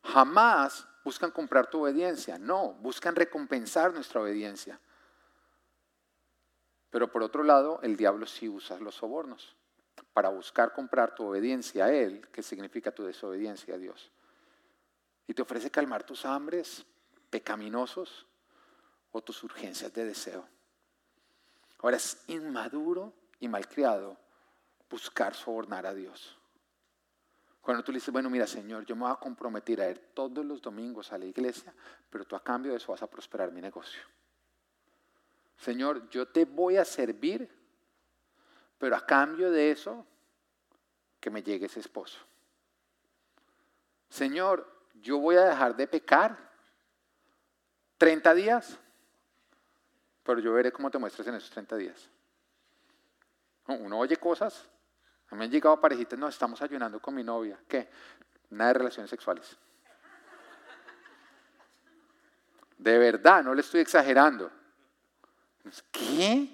Jamás 0.03 0.87
buscan 1.03 1.31
comprar 1.31 1.69
tu 1.69 1.81
obediencia, 1.81 2.37
no, 2.37 2.73
buscan 2.73 3.15
recompensar 3.15 3.93
nuestra 3.93 4.21
obediencia. 4.21 4.79
Pero 6.89 7.11
por 7.11 7.23
otro 7.23 7.43
lado, 7.43 7.79
el 7.83 7.97
diablo 7.97 8.25
sí 8.25 8.47
usa 8.47 8.79
los 8.79 8.95
sobornos 8.95 9.55
para 10.13 10.29
buscar 10.29 10.73
comprar 10.73 11.13
tu 11.13 11.25
obediencia 11.25 11.85
a 11.85 11.93
Él, 11.93 12.27
que 12.31 12.41
significa 12.41 12.91
tu 12.91 13.03
desobediencia 13.03 13.75
a 13.75 13.77
Dios. 13.77 14.11
Y 15.27 15.33
te 15.33 15.41
ofrece 15.41 15.69
calmar 15.69 16.03
tus 16.03 16.25
hambres 16.25 16.85
pecaminosos 17.29 18.25
o 19.11 19.21
tus 19.21 19.43
urgencias 19.43 19.93
de 19.93 20.05
deseo. 20.05 20.47
Ahora 21.79 21.97
es 21.97 22.23
inmaduro 22.27 23.13
y 23.39 23.47
malcriado 23.47 24.17
buscar 24.89 25.33
sobornar 25.33 25.85
a 25.85 25.93
Dios. 25.93 26.37
Cuando 27.61 27.83
tú 27.83 27.91
le 27.91 27.97
dices, 27.97 28.13
bueno, 28.13 28.29
mira 28.29 28.47
Señor, 28.47 28.85
yo 28.85 28.95
me 28.95 29.01
voy 29.01 29.11
a 29.11 29.15
comprometer 29.15 29.81
a 29.81 29.89
ir 29.89 29.99
todos 30.13 30.45
los 30.45 30.61
domingos 30.61 31.11
a 31.11 31.17
la 31.17 31.25
iglesia, 31.25 31.73
pero 32.09 32.23
tú 32.23 32.35
a 32.35 32.43
cambio 32.43 32.71
de 32.71 32.77
eso 32.77 32.91
vas 32.91 33.03
a 33.03 33.07
prosperar 33.07 33.51
mi 33.51 33.59
negocio. 33.59 34.01
Señor, 35.57 36.07
yo 36.09 36.27
te 36.27 36.45
voy 36.45 36.77
a 36.77 36.85
servir, 36.85 37.49
pero 38.77 38.95
a 38.95 39.05
cambio 39.05 39.51
de 39.51 39.71
eso, 39.71 40.05
que 41.19 41.29
me 41.29 41.43
llegue 41.43 41.65
ese 41.65 41.79
esposo. 41.79 42.19
Señor, 44.07 44.71
yo 45.01 45.17
voy 45.19 45.35
a 45.35 45.45
dejar 45.45 45.75
de 45.75 45.87
pecar 45.87 46.37
30 47.97 48.33
días, 48.33 48.79
pero 50.23 50.39
yo 50.39 50.53
veré 50.53 50.71
cómo 50.71 50.89
te 50.89 50.97
muestras 50.97 51.27
en 51.27 51.35
esos 51.35 51.49
30 51.49 51.75
días. 51.75 52.09
Uno 53.67 53.99
oye 53.99 54.17
cosas, 54.17 54.67
a 55.29 55.35
mí 55.35 55.43
han 55.43 55.51
llegado 55.51 55.79
parejitas, 55.79 56.17
no, 56.17 56.27
estamos 56.27 56.61
ayunando 56.61 57.01
con 57.01 57.13
mi 57.13 57.23
novia. 57.23 57.59
¿Qué? 57.67 57.89
Nada 58.49 58.71
de 58.71 58.79
relaciones 58.79 59.09
sexuales. 59.09 59.57
De 62.77 62.97
verdad, 62.97 63.43
no 63.43 63.53
le 63.53 63.61
estoy 63.61 63.81
exagerando. 63.81 64.49
¿Qué? 65.91 66.47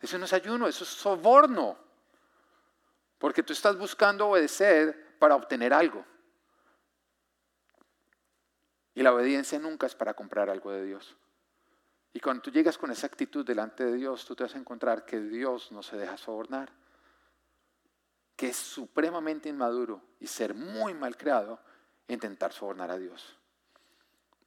Eso 0.00 0.18
no 0.18 0.26
es 0.26 0.32
ayuno, 0.32 0.68
eso 0.68 0.84
es 0.84 0.90
soborno. 0.90 1.78
Porque 3.18 3.42
tú 3.42 3.52
estás 3.52 3.76
buscando 3.78 4.28
obedecer 4.28 5.16
para 5.18 5.34
obtener 5.34 5.72
algo. 5.72 6.04
Y 8.94 9.02
la 9.02 9.14
obediencia 9.14 9.58
nunca 9.58 9.86
es 9.86 9.94
para 9.94 10.14
comprar 10.14 10.50
algo 10.50 10.70
de 10.70 10.84
Dios. 10.84 11.16
Y 12.12 12.20
cuando 12.20 12.42
tú 12.42 12.50
llegas 12.50 12.78
con 12.78 12.90
esa 12.90 13.06
actitud 13.06 13.44
delante 13.44 13.84
de 13.84 13.92
Dios, 13.92 14.24
tú 14.24 14.34
te 14.34 14.44
vas 14.44 14.54
a 14.54 14.58
encontrar 14.58 15.04
que 15.04 15.20
Dios 15.20 15.70
no 15.72 15.82
se 15.82 15.96
deja 15.96 16.16
sobornar, 16.16 16.72
que 18.36 18.48
es 18.48 18.56
supremamente 18.56 19.48
inmaduro 19.48 20.02
y 20.20 20.26
ser 20.26 20.54
muy 20.54 20.94
mal 20.94 21.16
creado 21.16 21.60
intentar 22.08 22.52
sobornar 22.52 22.90
a 22.90 22.98
Dios. 22.98 23.36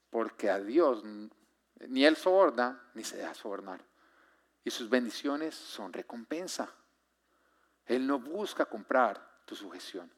Porque 0.09 0.49
a 0.49 0.59
Dios 0.59 1.03
ni 1.87 2.05
Él 2.05 2.15
soborna 2.15 2.81
ni 2.93 3.03
se 3.03 3.17
deja 3.17 3.33
sobornar. 3.33 3.83
Y 4.63 4.71
sus 4.71 4.89
bendiciones 4.89 5.55
son 5.55 5.93
recompensa. 5.93 6.69
Él 7.85 8.05
no 8.05 8.19
busca 8.19 8.65
comprar 8.65 9.43
tu 9.45 9.55
sujeción. 9.55 10.11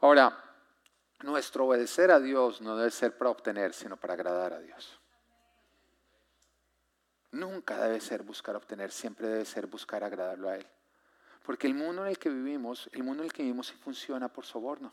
Ahora, 0.00 0.44
nuestro 1.22 1.66
obedecer 1.66 2.10
a 2.10 2.20
Dios 2.20 2.60
no 2.60 2.76
debe 2.76 2.90
ser 2.90 3.16
para 3.16 3.30
obtener, 3.30 3.74
sino 3.74 3.96
para 3.96 4.14
agradar 4.14 4.52
a 4.52 4.60
Dios. 4.60 4.97
Nunca 7.30 7.78
debe 7.78 8.00
ser 8.00 8.22
buscar 8.22 8.56
obtener, 8.56 8.90
siempre 8.90 9.28
debe 9.28 9.44
ser 9.44 9.66
buscar 9.66 10.02
agradarlo 10.02 10.48
a 10.48 10.56
Él. 10.56 10.66
Porque 11.44 11.66
el 11.66 11.74
mundo 11.74 12.02
en 12.02 12.08
el 12.08 12.18
que 12.18 12.28
vivimos, 12.28 12.88
el 12.92 13.02
mundo 13.02 13.22
en 13.22 13.26
el 13.26 13.32
que 13.32 13.42
vivimos 13.42 13.68
sí 13.68 13.74
funciona 13.74 14.32
por 14.32 14.44
soborno. 14.44 14.92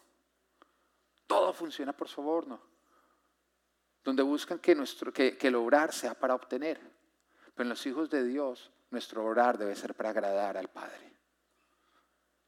Todo 1.27 1.53
funciona 1.53 1.93
por 1.93 2.07
soborno. 2.07 2.59
Donde 4.03 4.23
buscan 4.23 4.59
que, 4.59 4.75
nuestro, 4.75 5.11
que, 5.11 5.37
que 5.37 5.47
el 5.47 5.55
obrar 5.55 5.91
sea 5.91 6.13
para 6.13 6.35
obtener. 6.35 6.79
Pero 7.53 7.63
en 7.63 7.69
los 7.69 7.85
hijos 7.85 8.09
de 8.09 8.23
Dios, 8.23 8.71
nuestro 8.91 9.25
orar 9.25 9.57
debe 9.57 9.75
ser 9.75 9.95
para 9.95 10.09
agradar 10.09 10.57
al 10.57 10.69
Padre. 10.69 11.15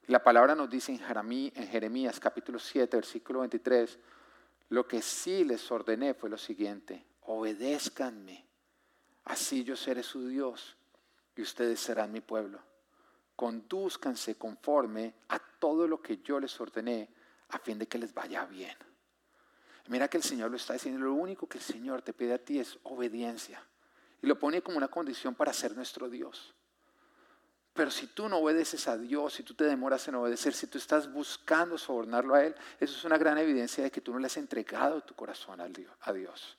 La 0.08 0.22
palabra 0.22 0.54
nos 0.54 0.70
dice 0.70 0.92
en 0.92 1.68
Jeremías, 1.68 2.18
capítulo 2.18 2.58
7, 2.58 2.96
versículo 2.96 3.40
23, 3.40 3.98
lo 4.70 4.88
que 4.88 5.02
sí 5.02 5.44
les 5.44 5.70
ordené 5.70 6.14
fue 6.14 6.30
lo 6.30 6.38
siguiente, 6.38 7.04
obedézcanme, 7.22 8.47
así 9.28 9.64
yo 9.64 9.76
seré 9.76 10.02
su 10.02 10.26
Dios 10.26 10.76
y 11.36 11.42
ustedes 11.42 11.78
serán 11.80 12.12
mi 12.12 12.20
pueblo. 12.20 12.60
Condúzcanse 13.36 14.36
conforme 14.36 15.14
a 15.28 15.38
todo 15.38 15.86
lo 15.86 16.02
que 16.02 16.18
yo 16.18 16.40
les 16.40 16.60
ordené 16.60 17.08
a 17.50 17.58
fin 17.58 17.78
de 17.78 17.86
que 17.86 17.98
les 17.98 18.12
vaya 18.12 18.44
bien. 18.46 18.76
Mira 19.86 20.08
que 20.08 20.18
el 20.18 20.22
Señor 20.22 20.50
lo 20.50 20.56
está 20.56 20.74
diciendo, 20.74 21.00
lo 21.06 21.14
único 21.14 21.48
que 21.48 21.58
el 21.58 21.64
Señor 21.64 22.02
te 22.02 22.12
pide 22.12 22.34
a 22.34 22.38
ti 22.38 22.58
es 22.58 22.78
obediencia. 22.82 23.62
Y 24.20 24.26
lo 24.26 24.38
pone 24.38 24.60
como 24.60 24.76
una 24.76 24.88
condición 24.88 25.34
para 25.34 25.52
ser 25.52 25.74
nuestro 25.74 26.10
Dios. 26.10 26.54
Pero 27.72 27.90
si 27.90 28.08
tú 28.08 28.28
no 28.28 28.38
obedeces 28.38 28.88
a 28.88 28.98
Dios, 28.98 29.34
si 29.34 29.44
tú 29.44 29.54
te 29.54 29.64
demoras 29.64 30.06
en 30.08 30.16
obedecer, 30.16 30.52
si 30.52 30.66
tú 30.66 30.76
estás 30.78 31.10
buscando 31.10 31.78
sobornarlo 31.78 32.34
a 32.34 32.44
Él, 32.44 32.54
eso 32.80 32.96
es 32.96 33.04
una 33.04 33.16
gran 33.16 33.38
evidencia 33.38 33.84
de 33.84 33.90
que 33.90 34.00
tú 34.00 34.12
no 34.12 34.18
le 34.18 34.26
has 34.26 34.36
entregado 34.36 35.00
tu 35.02 35.14
corazón 35.14 35.60
a 35.60 36.12
Dios. 36.12 36.58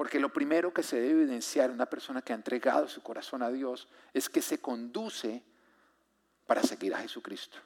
Porque 0.00 0.18
lo 0.18 0.32
primero 0.32 0.72
que 0.72 0.82
se 0.82 0.98
debe 0.98 1.20
evidenciar 1.20 1.68
en 1.68 1.74
una 1.74 1.84
persona 1.84 2.22
que 2.22 2.32
ha 2.32 2.34
entregado 2.34 2.88
su 2.88 3.02
corazón 3.02 3.42
a 3.42 3.50
Dios 3.50 3.86
es 4.14 4.30
que 4.30 4.40
se 4.40 4.58
conduce 4.58 5.42
para 6.46 6.62
seguir 6.62 6.94
a 6.94 7.00
Jesucristo, 7.00 7.58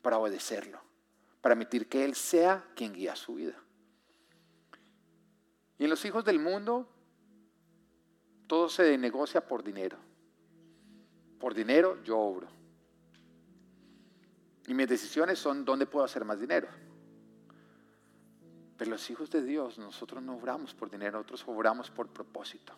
para 0.00 0.16
obedecerlo, 0.16 0.80
para 1.40 1.56
permitir 1.56 1.88
que 1.88 2.04
Él 2.04 2.14
sea 2.14 2.64
quien 2.76 2.92
guía 2.92 3.16
su 3.16 3.34
vida. 3.34 3.60
Y 5.78 5.82
en 5.82 5.90
los 5.90 6.04
hijos 6.04 6.24
del 6.24 6.38
mundo, 6.38 6.88
todo 8.46 8.68
se 8.68 8.96
negocia 8.96 9.44
por 9.44 9.64
dinero. 9.64 9.98
Por 11.40 11.54
dinero 11.54 12.00
yo 12.04 12.20
obro. 12.20 12.46
Y 14.68 14.74
mis 14.74 14.86
decisiones 14.86 15.40
son 15.40 15.64
dónde 15.64 15.86
puedo 15.86 16.04
hacer 16.04 16.24
más 16.24 16.38
dinero. 16.38 16.68
Pero 18.80 18.92
los 18.92 19.10
hijos 19.10 19.28
de 19.28 19.42
Dios, 19.42 19.76
nosotros 19.76 20.22
no 20.22 20.36
obramos 20.36 20.72
por 20.72 20.88
dinero, 20.88 21.18
nosotros 21.18 21.44
obramos 21.46 21.90
por 21.90 22.08
propósito. 22.08 22.72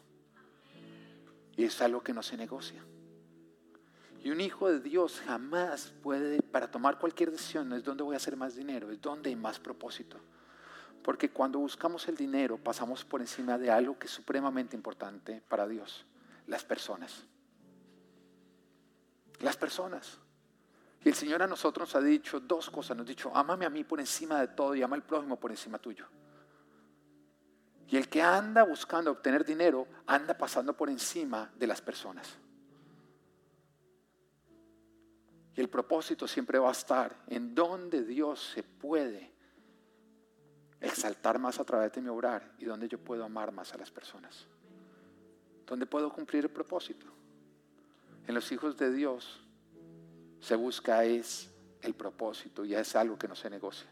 Y 1.57 1.63
es 1.63 1.81
algo 1.81 2.03
que 2.03 2.13
no 2.13 2.25
se 2.25 2.37
negocia. 2.37 2.83
Y 4.25 4.31
un 4.31 4.41
hijo 4.41 4.69
de 4.69 4.81
Dios 4.81 5.23
jamás 5.25 5.95
puede, 6.03 6.43
para 6.43 6.73
tomar 6.73 6.99
cualquier 6.99 7.31
decisión, 7.31 7.69
no 7.69 7.77
es 7.77 7.85
dónde 7.85 8.03
voy 8.03 8.15
a 8.15 8.17
hacer 8.17 8.37
más 8.37 8.57
dinero, 8.57 8.91
es 8.91 9.01
dónde 9.01 9.31
hay 9.31 9.37
más 9.37 9.61
propósito. 9.61 10.17
Porque 11.05 11.31
cuando 11.31 11.61
buscamos 11.61 12.09
el 12.09 12.17
dinero 12.17 12.59
pasamos 12.59 13.05
por 13.05 13.21
encima 13.21 13.57
de 13.57 13.71
algo 13.71 13.97
que 13.97 14.09
es 14.09 14.13
supremamente 14.13 14.75
importante 14.75 15.41
para 15.49 15.69
Dios, 15.69 16.05
las 16.49 16.65
personas 16.65 17.27
las 19.43 19.57
personas. 19.57 20.19
Y 21.05 21.09
el 21.09 21.15
Señor 21.15 21.43
a 21.43 21.47
nosotros 21.47 21.89
nos 21.89 21.97
ha 21.97 22.05
dicho 22.05 22.39
dos 22.39 22.71
cosas. 22.71 22.97
Nos 22.97 23.07
ha 23.07 23.09
dicho, 23.09 23.33
ámame 23.35 23.67
a 23.67 23.71
mí 23.71 23.83
por 23.83 23.99
encima 23.99 24.41
de 24.41 24.49
todo 24.49 24.75
y 24.75 24.83
ama 24.83 24.97
al 24.97 25.03
prójimo 25.03 25.39
por 25.39 25.51
encima 25.51 25.79
tuyo. 25.79 26.07
Y 27.89 27.97
el 27.97 28.09
que 28.09 28.23
anda 28.23 28.63
buscando 28.63 29.11
obtener 29.11 29.45
dinero, 29.45 29.87
anda 30.07 30.37
pasando 30.37 30.77
por 30.77 30.89
encima 30.89 31.51
de 31.57 31.67
las 31.67 31.81
personas. 31.81 32.39
Y 35.55 35.61
el 35.61 35.69
propósito 35.69 36.27
siempre 36.27 36.59
va 36.59 36.69
a 36.69 36.73
estar 36.73 37.15
en 37.27 37.55
donde 37.55 38.05
Dios 38.05 38.53
se 38.55 38.63
puede 38.63 39.31
exaltar 40.81 41.39
más 41.39 41.61
a 41.61 41.65
través 41.65 41.93
de 41.93 42.01
mi 42.01 42.09
obrar 42.09 42.55
y 42.59 42.65
donde 42.65 42.89
yo 42.89 42.99
puedo 42.99 43.25
amar 43.25 43.53
más 43.53 43.75
a 43.75 43.79
las 43.79 43.91
personas. 43.91 44.47
Donde 45.67 45.85
puedo 45.85 46.11
cumplir 46.13 46.45
el 46.45 46.51
propósito. 46.51 47.07
En 48.27 48.35
los 48.35 48.51
hijos 48.53 48.77
de 48.79 48.91
Dios 48.93 49.42
se 50.43 50.57
busca 50.57 51.05
es 51.05 51.49
el 51.81 51.95
propósito, 51.95 52.65
ya 52.65 52.81
es 52.81 52.97
algo 52.97 53.17
que 53.17 53.29
no 53.29 53.37
se 53.37 53.49
negocia. 53.49 53.87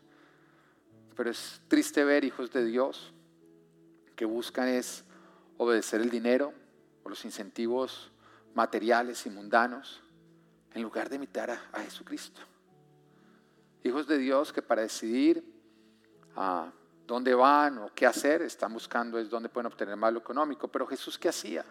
Pero 1.16 1.30
es 1.30 1.60
triste 1.68 2.04
ver 2.04 2.24
hijos 2.24 2.52
de 2.52 2.64
Dios 2.64 3.12
que 4.16 4.24
buscan 4.24 4.68
es 4.68 5.04
obedecer 5.58 6.00
el 6.00 6.10
dinero 6.10 6.52
o 7.04 7.08
los 7.08 7.24
incentivos 7.24 8.10
materiales 8.54 9.24
y 9.26 9.30
mundanos 9.30 10.02
en 10.74 10.82
lugar 10.82 11.08
de 11.08 11.16
imitar 11.16 11.50
a, 11.50 11.80
Jesucristo. 11.80 12.40
Hijos 13.84 14.06
de 14.08 14.18
Dios 14.18 14.52
que 14.52 14.60
para 14.60 14.82
decidir 14.82 15.44
a 16.34 16.72
dónde 17.06 17.32
van 17.32 17.78
o 17.78 17.94
qué 17.94 18.06
hacer 18.06 18.42
están 18.42 18.72
buscando 18.72 19.18
es 19.18 19.30
dónde 19.30 19.48
pueden 19.48 19.66
obtener 19.66 19.96
más 19.96 20.12
lo 20.12 20.18
económico. 20.18 20.66
Pero 20.68 20.86
Jesús, 20.86 21.16
¿qué 21.16 21.28
hacía? 21.28 21.64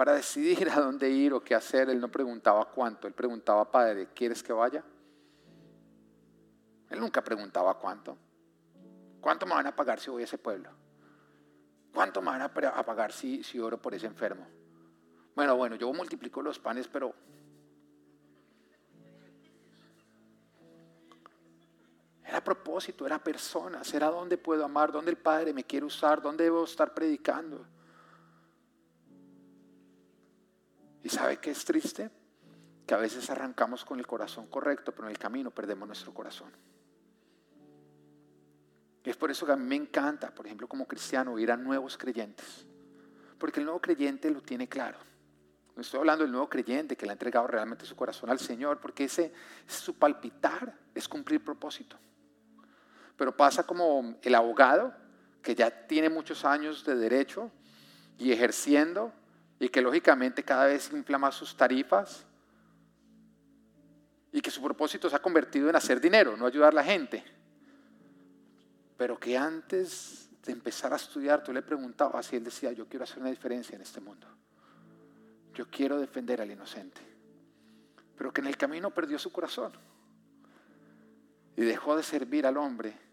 Para 0.00 0.14
decidir 0.14 0.66
a 0.70 0.80
dónde 0.80 1.10
ir 1.10 1.34
o 1.34 1.44
qué 1.44 1.54
hacer, 1.54 1.90
él 1.90 2.00
no 2.00 2.10
preguntaba 2.10 2.64
cuánto, 2.70 3.06
él 3.06 3.12
preguntaba, 3.12 3.70
Padre, 3.70 4.08
¿quieres 4.14 4.42
que 4.42 4.50
vaya? 4.50 4.82
Él 6.88 6.98
nunca 6.98 7.22
preguntaba 7.22 7.78
cuánto. 7.78 8.16
¿Cuánto 9.20 9.44
me 9.44 9.52
van 9.52 9.66
a 9.66 9.76
pagar 9.76 10.00
si 10.00 10.08
voy 10.08 10.22
a 10.22 10.24
ese 10.24 10.38
pueblo? 10.38 10.70
¿Cuánto 11.92 12.22
me 12.22 12.28
van 12.28 12.40
a 12.40 12.48
pagar 12.50 13.12
si, 13.12 13.42
oro 13.60 13.76
por 13.76 13.92
ese 13.92 14.06
enfermo? 14.06 14.46
Bueno, 15.34 15.54
bueno, 15.54 15.76
yo 15.76 15.92
multiplico 15.92 16.40
los 16.40 16.58
panes, 16.58 16.88
pero 16.88 17.14
Era 22.24 22.42
propósito, 22.42 23.04
era 23.04 23.22
personas, 23.22 23.92
era 23.92 24.06
dónde 24.06 24.38
puedo 24.38 24.64
amar, 24.64 24.92
dónde 24.92 25.10
el 25.10 25.18
Padre 25.18 25.52
me 25.52 25.64
quiere 25.64 25.84
usar, 25.84 26.22
dónde 26.22 26.44
debo 26.44 26.64
estar 26.64 26.94
predicando. 26.94 27.66
¿Y 31.02 31.08
sabe 31.08 31.38
qué 31.38 31.50
es 31.50 31.64
triste? 31.64 32.10
Que 32.86 32.94
a 32.94 32.98
veces 32.98 33.28
arrancamos 33.30 33.84
con 33.84 33.98
el 33.98 34.06
corazón 34.06 34.46
correcto, 34.46 34.92
pero 34.92 35.06
en 35.06 35.12
el 35.12 35.18
camino 35.18 35.50
perdemos 35.50 35.86
nuestro 35.86 36.12
corazón. 36.12 36.50
Es 39.02 39.16
por 39.16 39.30
eso 39.30 39.46
que 39.46 39.52
a 39.52 39.56
mí 39.56 39.64
me 39.64 39.76
encanta, 39.76 40.34
por 40.34 40.46
ejemplo, 40.46 40.68
como 40.68 40.86
cristiano, 40.86 41.38
ir 41.38 41.50
a 41.50 41.56
nuevos 41.56 41.96
creyentes. 41.96 42.66
Porque 43.38 43.60
el 43.60 43.66
nuevo 43.66 43.80
creyente 43.80 44.30
lo 44.30 44.42
tiene 44.42 44.68
claro. 44.68 44.98
No 45.74 45.82
estoy 45.82 46.00
hablando 46.00 46.24
del 46.24 46.32
nuevo 46.32 46.50
creyente 46.50 46.96
que 46.96 47.06
le 47.06 47.12
ha 47.12 47.14
entregado 47.14 47.46
realmente 47.46 47.86
su 47.86 47.96
corazón 47.96 48.28
al 48.28 48.38
Señor, 48.38 48.80
porque 48.80 49.04
ese 49.04 49.32
es 49.66 49.74
su 49.74 49.94
palpitar, 49.94 50.74
es 50.94 51.08
cumplir 51.08 51.42
propósito 51.42 51.96
pero 53.20 53.36
pasa 53.36 53.64
como 53.64 54.16
el 54.22 54.34
abogado 54.34 54.94
que 55.42 55.54
ya 55.54 55.70
tiene 55.86 56.08
muchos 56.08 56.42
años 56.46 56.86
de 56.86 56.96
derecho 56.96 57.50
y 58.16 58.32
ejerciendo 58.32 59.12
y 59.60 59.68
que 59.68 59.80
lógicamente 59.80 60.42
cada 60.42 60.66
vez 60.66 60.90
inflama 60.92 61.30
sus 61.30 61.56
tarifas 61.56 62.26
y 64.32 64.40
que 64.40 64.50
su 64.50 64.60
propósito 64.60 65.08
se 65.08 65.14
ha 65.14 65.22
convertido 65.22 65.70
en 65.70 65.76
hacer 65.76 66.00
dinero, 66.00 66.36
no 66.36 66.46
ayudar 66.46 66.72
a 66.72 66.76
la 66.76 66.82
gente. 66.82 67.22
Pero 68.96 69.20
que 69.20 69.38
antes 69.38 70.28
de 70.42 70.50
empezar 70.50 70.92
a 70.92 70.96
estudiar, 70.96 71.44
tú 71.44 71.52
le 71.52 71.62
preguntabas 71.62 72.32
y 72.32 72.36
él 72.36 72.42
decía, 72.42 72.72
yo 72.72 72.88
quiero 72.88 73.04
hacer 73.04 73.20
una 73.20 73.30
diferencia 73.30 73.76
en 73.76 73.82
este 73.82 74.00
mundo. 74.00 74.26
Yo 75.54 75.68
quiero 75.70 76.00
defender 76.00 76.40
al 76.40 76.50
inocente. 76.50 77.00
Pero 78.16 78.32
que 78.32 78.40
en 78.40 78.48
el 78.48 78.56
camino 78.56 78.90
perdió 78.90 79.18
su 79.18 79.30
corazón 79.30 79.72
y 81.56 81.62
dejó 81.62 81.96
de 81.96 82.02
servir 82.02 82.46
al 82.46 82.56
hombre 82.56 83.10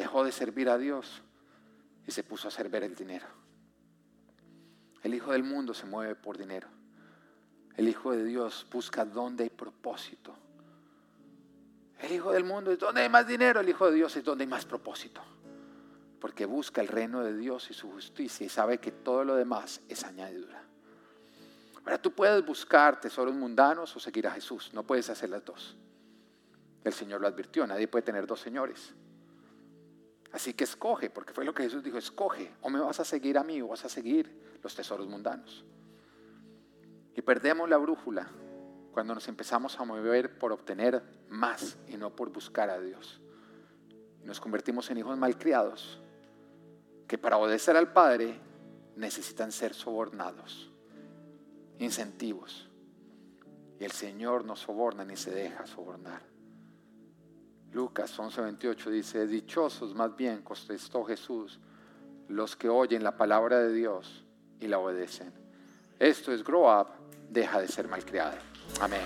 dejó 0.00 0.24
de 0.24 0.32
servir 0.32 0.68
a 0.68 0.78
Dios 0.78 1.22
y 2.06 2.10
se 2.10 2.22
puso 2.22 2.48
a 2.48 2.50
servir 2.50 2.82
el 2.82 2.94
dinero. 2.94 3.26
El 5.02 5.14
Hijo 5.14 5.32
del 5.32 5.42
mundo 5.42 5.74
se 5.74 5.86
mueve 5.86 6.14
por 6.14 6.36
dinero. 6.36 6.68
El 7.76 7.88
Hijo 7.88 8.12
de 8.12 8.24
Dios 8.24 8.66
busca 8.70 9.04
dónde 9.04 9.44
hay 9.44 9.50
propósito. 9.50 10.34
El 12.00 12.12
Hijo 12.12 12.32
del 12.32 12.44
mundo 12.44 12.70
es 12.70 12.78
donde 12.78 13.02
hay 13.02 13.08
más 13.08 13.26
dinero. 13.26 13.60
El 13.60 13.68
Hijo 13.68 13.86
de 13.86 13.94
Dios 13.96 14.14
es 14.16 14.24
donde 14.24 14.44
hay 14.44 14.50
más 14.50 14.66
propósito. 14.66 15.22
Porque 16.20 16.44
busca 16.44 16.80
el 16.82 16.88
reino 16.88 17.22
de 17.22 17.36
Dios 17.36 17.70
y 17.70 17.74
su 17.74 17.90
justicia 17.90 18.44
y 18.44 18.50
sabe 18.50 18.78
que 18.78 18.92
todo 18.92 19.24
lo 19.24 19.34
demás 19.34 19.80
es 19.88 20.04
añadidura. 20.04 20.62
Ahora 21.78 22.00
tú 22.00 22.12
puedes 22.12 22.44
buscar 22.44 23.00
tesoros 23.00 23.34
mundanos 23.34 23.96
o 23.96 24.00
seguir 24.00 24.26
a 24.26 24.32
Jesús. 24.32 24.70
No 24.74 24.82
puedes 24.82 25.08
hacer 25.08 25.30
las 25.30 25.44
dos. 25.44 25.76
El 26.84 26.92
Señor 26.92 27.22
lo 27.22 27.26
advirtió. 27.26 27.66
Nadie 27.66 27.88
puede 27.88 28.02
tener 28.02 28.26
dos 28.26 28.40
señores. 28.40 28.92
Así 30.32 30.52
que 30.52 30.64
escoge, 30.64 31.10
porque 31.10 31.32
fue 31.32 31.44
lo 31.44 31.54
que 31.54 31.64
Jesús 31.64 31.82
dijo, 31.82 31.98
escoge, 31.98 32.52
o 32.60 32.70
me 32.70 32.78
vas 32.78 33.00
a 33.00 33.04
seguir 33.04 33.36
a 33.38 33.42
mí 33.42 33.60
o 33.62 33.68
vas 33.68 33.84
a 33.84 33.88
seguir 33.88 34.49
los 34.62 34.74
tesoros 34.74 35.06
mundanos. 35.06 35.64
Y 37.14 37.22
perdemos 37.22 37.68
la 37.68 37.76
brújula 37.76 38.28
cuando 38.92 39.14
nos 39.14 39.28
empezamos 39.28 39.78
a 39.78 39.84
mover 39.84 40.38
por 40.38 40.52
obtener 40.52 41.02
más 41.28 41.78
y 41.88 41.96
no 41.96 42.14
por 42.14 42.30
buscar 42.30 42.70
a 42.70 42.80
Dios. 42.80 43.20
Nos 44.24 44.40
convertimos 44.40 44.90
en 44.90 44.98
hijos 44.98 45.16
malcriados 45.16 46.00
que 47.06 47.18
para 47.18 47.38
obedecer 47.38 47.76
al 47.76 47.92
Padre 47.92 48.38
necesitan 48.96 49.52
ser 49.52 49.74
sobornados, 49.74 50.70
incentivos. 51.78 52.68
Y 53.78 53.84
el 53.84 53.92
Señor 53.92 54.44
no 54.44 54.56
soborna 54.56 55.04
ni 55.04 55.16
se 55.16 55.30
deja 55.30 55.66
sobornar. 55.66 56.22
Lucas 57.72 58.18
11:28 58.18 58.90
dice, 58.90 59.26
dichosos 59.26 59.94
más 59.94 60.14
bien, 60.16 60.42
contestó 60.42 61.04
Jesús, 61.04 61.60
los 62.28 62.56
que 62.56 62.68
oyen 62.68 63.02
la 63.02 63.16
palabra 63.16 63.58
de 63.60 63.72
Dios 63.72 64.24
y 64.60 64.68
la 64.68 64.78
obedecen. 64.78 65.32
Esto 65.98 66.32
es 66.32 66.44
grow 66.44 66.70
up, 66.80 66.88
deja 67.28 67.60
de 67.60 67.68
ser 67.68 67.88
malcriado. 67.88 68.36
Amén. 68.80 69.02